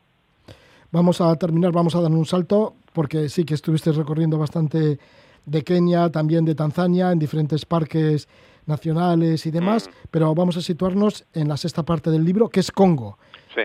Vamos 0.91 1.21
a 1.21 1.35
terminar, 1.35 1.71
vamos 1.71 1.95
a 1.95 2.01
dar 2.01 2.11
un 2.11 2.25
salto, 2.25 2.73
porque 2.93 3.29
sí 3.29 3.45
que 3.45 3.53
estuviste 3.53 3.91
recorriendo 3.91 4.39
bastante 4.39 4.97
de 5.45 5.63
Kenia, 5.63 6.09
también 6.09 6.45
de 6.45 6.55
Tanzania, 6.55 7.11
en 7.11 7.19
diferentes 7.19 7.63
parques 7.63 8.27
nacionales 8.65 9.45
y 9.45 9.51
demás, 9.51 9.87
mm. 9.87 10.07
pero 10.09 10.33
vamos 10.33 10.57
a 10.57 10.61
situarnos 10.61 11.25
en 11.33 11.47
la 11.47 11.57
sexta 11.57 11.83
parte 11.83 12.09
del 12.09 12.25
libro, 12.25 12.49
que 12.49 12.59
es 12.59 12.71
Congo. 12.71 13.17
Sí. 13.53 13.61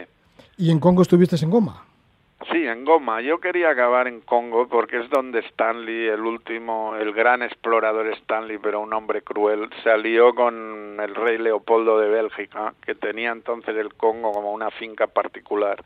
¿Y 0.58 0.70
en 0.70 0.80
Congo 0.80 1.02
estuviste 1.02 1.36
en 1.42 1.50
Goma? 1.50 1.84
Sí, 2.52 2.66
en 2.66 2.84
Goma. 2.84 3.22
Yo 3.22 3.40
quería 3.40 3.70
acabar 3.70 4.06
en 4.06 4.20
Congo 4.20 4.68
porque 4.68 5.00
es 5.00 5.08
donde 5.08 5.38
Stanley, 5.40 6.08
el 6.08 6.20
último, 6.20 6.94
el 6.96 7.12
gran 7.12 7.42
explorador 7.42 8.06
Stanley, 8.18 8.58
pero 8.58 8.80
un 8.82 8.92
hombre 8.92 9.22
cruel, 9.22 9.70
se 9.82 9.90
alió 9.90 10.34
con 10.34 11.00
el 11.00 11.14
rey 11.14 11.38
Leopoldo 11.38 11.98
de 11.98 12.08
Bélgica, 12.08 12.74
que 12.84 12.94
tenía 12.94 13.32
entonces 13.32 13.74
el 13.76 13.94
Congo 13.94 14.32
como 14.32 14.52
una 14.52 14.70
finca 14.70 15.06
particular 15.06 15.82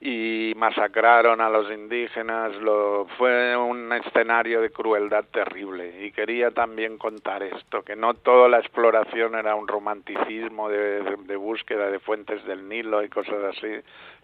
y 0.00 0.52
masacraron 0.56 1.40
a 1.40 1.48
los 1.48 1.70
indígenas, 1.72 2.54
lo, 2.56 3.06
fue 3.16 3.56
un 3.56 3.92
escenario 3.92 4.60
de 4.60 4.70
crueldad 4.70 5.24
terrible 5.32 6.04
y 6.04 6.12
quería 6.12 6.52
también 6.52 6.98
contar 6.98 7.42
esto, 7.42 7.82
que 7.82 7.96
no 7.96 8.14
toda 8.14 8.48
la 8.48 8.60
exploración 8.60 9.34
era 9.34 9.56
un 9.56 9.66
romanticismo 9.66 10.68
de, 10.68 11.36
búsqueda 11.36 11.90
de 11.90 11.98
fuentes 11.98 12.44
del 12.44 12.68
Nilo 12.68 13.02
y 13.02 13.08
cosas 13.08 13.42
así, 13.56 13.68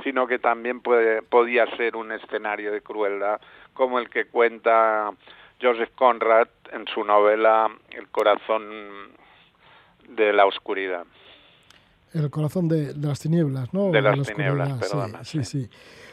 sino 0.04 0.28
que 0.28 0.38
también 0.38 0.80
puede, 0.80 1.22
podía 1.22 1.66
ser 1.76 1.96
un 1.96 2.12
escenario 2.12 2.70
de 2.70 2.80
crueldad 2.80 3.40
como 3.72 3.98
el 3.98 4.08
que 4.08 4.26
cuenta 4.26 5.10
Joseph 5.60 5.90
Conrad 5.96 6.48
en 6.72 6.86
su 6.86 7.02
novela 7.04 7.68
El 7.90 8.08
corazón 8.08 9.12
de 10.08 10.32
la 10.32 10.46
oscuridad. 10.46 11.04
El 12.14 12.30
corazón 12.30 12.68
de, 12.68 12.94
las 12.94 13.20
tinieblas, 13.20 13.74
¿no? 13.74 13.90
De 13.90 14.00
las 14.00 14.22
tinieblas, 14.22 14.78
perdona. 14.78 15.24
Sí, 15.24 15.44
sí, 15.44 15.68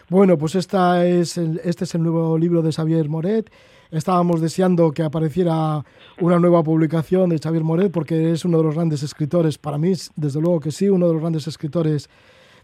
Bueno, 0.10 0.38
pues 0.38 0.56
esta 0.56 1.06
es 1.06 1.38
este 1.38 1.84
es 1.84 1.96
el 1.96 2.04
nuevo 2.04 2.38
libro 2.38 2.62
de 2.62 2.74
Xavier 2.74 3.08
Moret. 3.08 3.50
Estábamos 3.92 4.42
deseando 4.42 4.92
que 4.92 5.04
apareciera 5.04 5.86
una 6.20 6.40
nueva 6.40 6.64
publicación 6.64 7.30
de 7.30 7.38
Xavier 7.38 7.64
Moret 7.64 7.92
porque 7.92 8.32
es 8.32 8.46
uno 8.46 8.58
de 8.58 8.64
los 8.64 8.76
grandes 8.76 9.04
escritores, 9.04 9.58
para 9.58 9.78
mí, 9.78 9.94
desde 10.16 10.42
luego 10.42 10.60
que 10.60 10.72
sí, 10.72 10.90
uno 10.90 11.08
de 11.08 11.14
los 11.14 11.22
grandes 11.22 11.48
escritores 11.48 12.10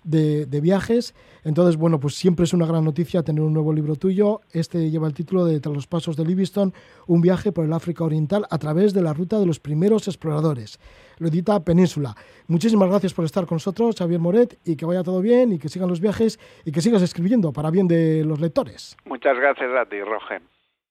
de, 0.08 0.62
viajes. 0.62 1.14
Entonces, 1.44 1.78
bueno, 1.78 2.00
pues 2.00 2.16
siempre 2.16 2.46
es 2.46 2.54
una 2.54 2.66
gran 2.66 2.84
noticia 2.84 3.24
tener 3.24 3.44
un 3.44 3.54
nuevo 3.54 3.74
libro 3.74 3.96
tuyo. 3.96 4.42
Este 4.52 4.90
lleva 4.90 5.08
el 5.08 5.14
título 5.14 5.46
de 5.46 5.60
Tras 5.60 5.76
los 5.76 5.88
pasos 5.88 6.16
de 6.16 6.26
Livingston, 6.26 6.74
un 7.06 7.22
viaje 7.22 7.52
por 7.52 7.66
el 7.66 7.74
África 7.74 8.04
Oriental 8.04 8.46
a 8.50 8.58
través 8.58 8.94
de 8.94 9.02
la 9.02 9.14
ruta 9.14 9.40
de 9.40 9.46
los 9.46 9.60
primeros 9.60 10.08
exploradores. 10.08 10.80
Lo 11.20 11.28
edita 11.28 11.64
Península. 11.64 12.16
Muchísimas 12.48 12.90
gracias 12.90 13.14
por 13.14 13.26
estar 13.26 13.46
con 13.46 13.56
nosotros, 13.56 13.96
Xavier 13.98 14.20
Moret, 14.20 14.60
y 14.66 14.76
que 14.76 14.86
vaya 14.86 15.04
todo 15.04 15.22
bien 15.22 15.52
y 15.54 15.60
que 15.60 15.70
sigan 15.70 15.90
los 15.90 16.00
viajes 16.00 16.40
y 16.66 16.72
que 16.72 16.82
sigas 16.82 17.02
escribiendo 17.02 17.52
para 17.52 17.72
bien 17.72 17.88
de 17.88 18.24
los 18.24 18.40
lectores. 18.40 18.96
Muchas 19.06 19.38
gracias 19.38 19.70
a 19.76 19.86
ti, 19.86 20.00
Roger. 20.02 20.42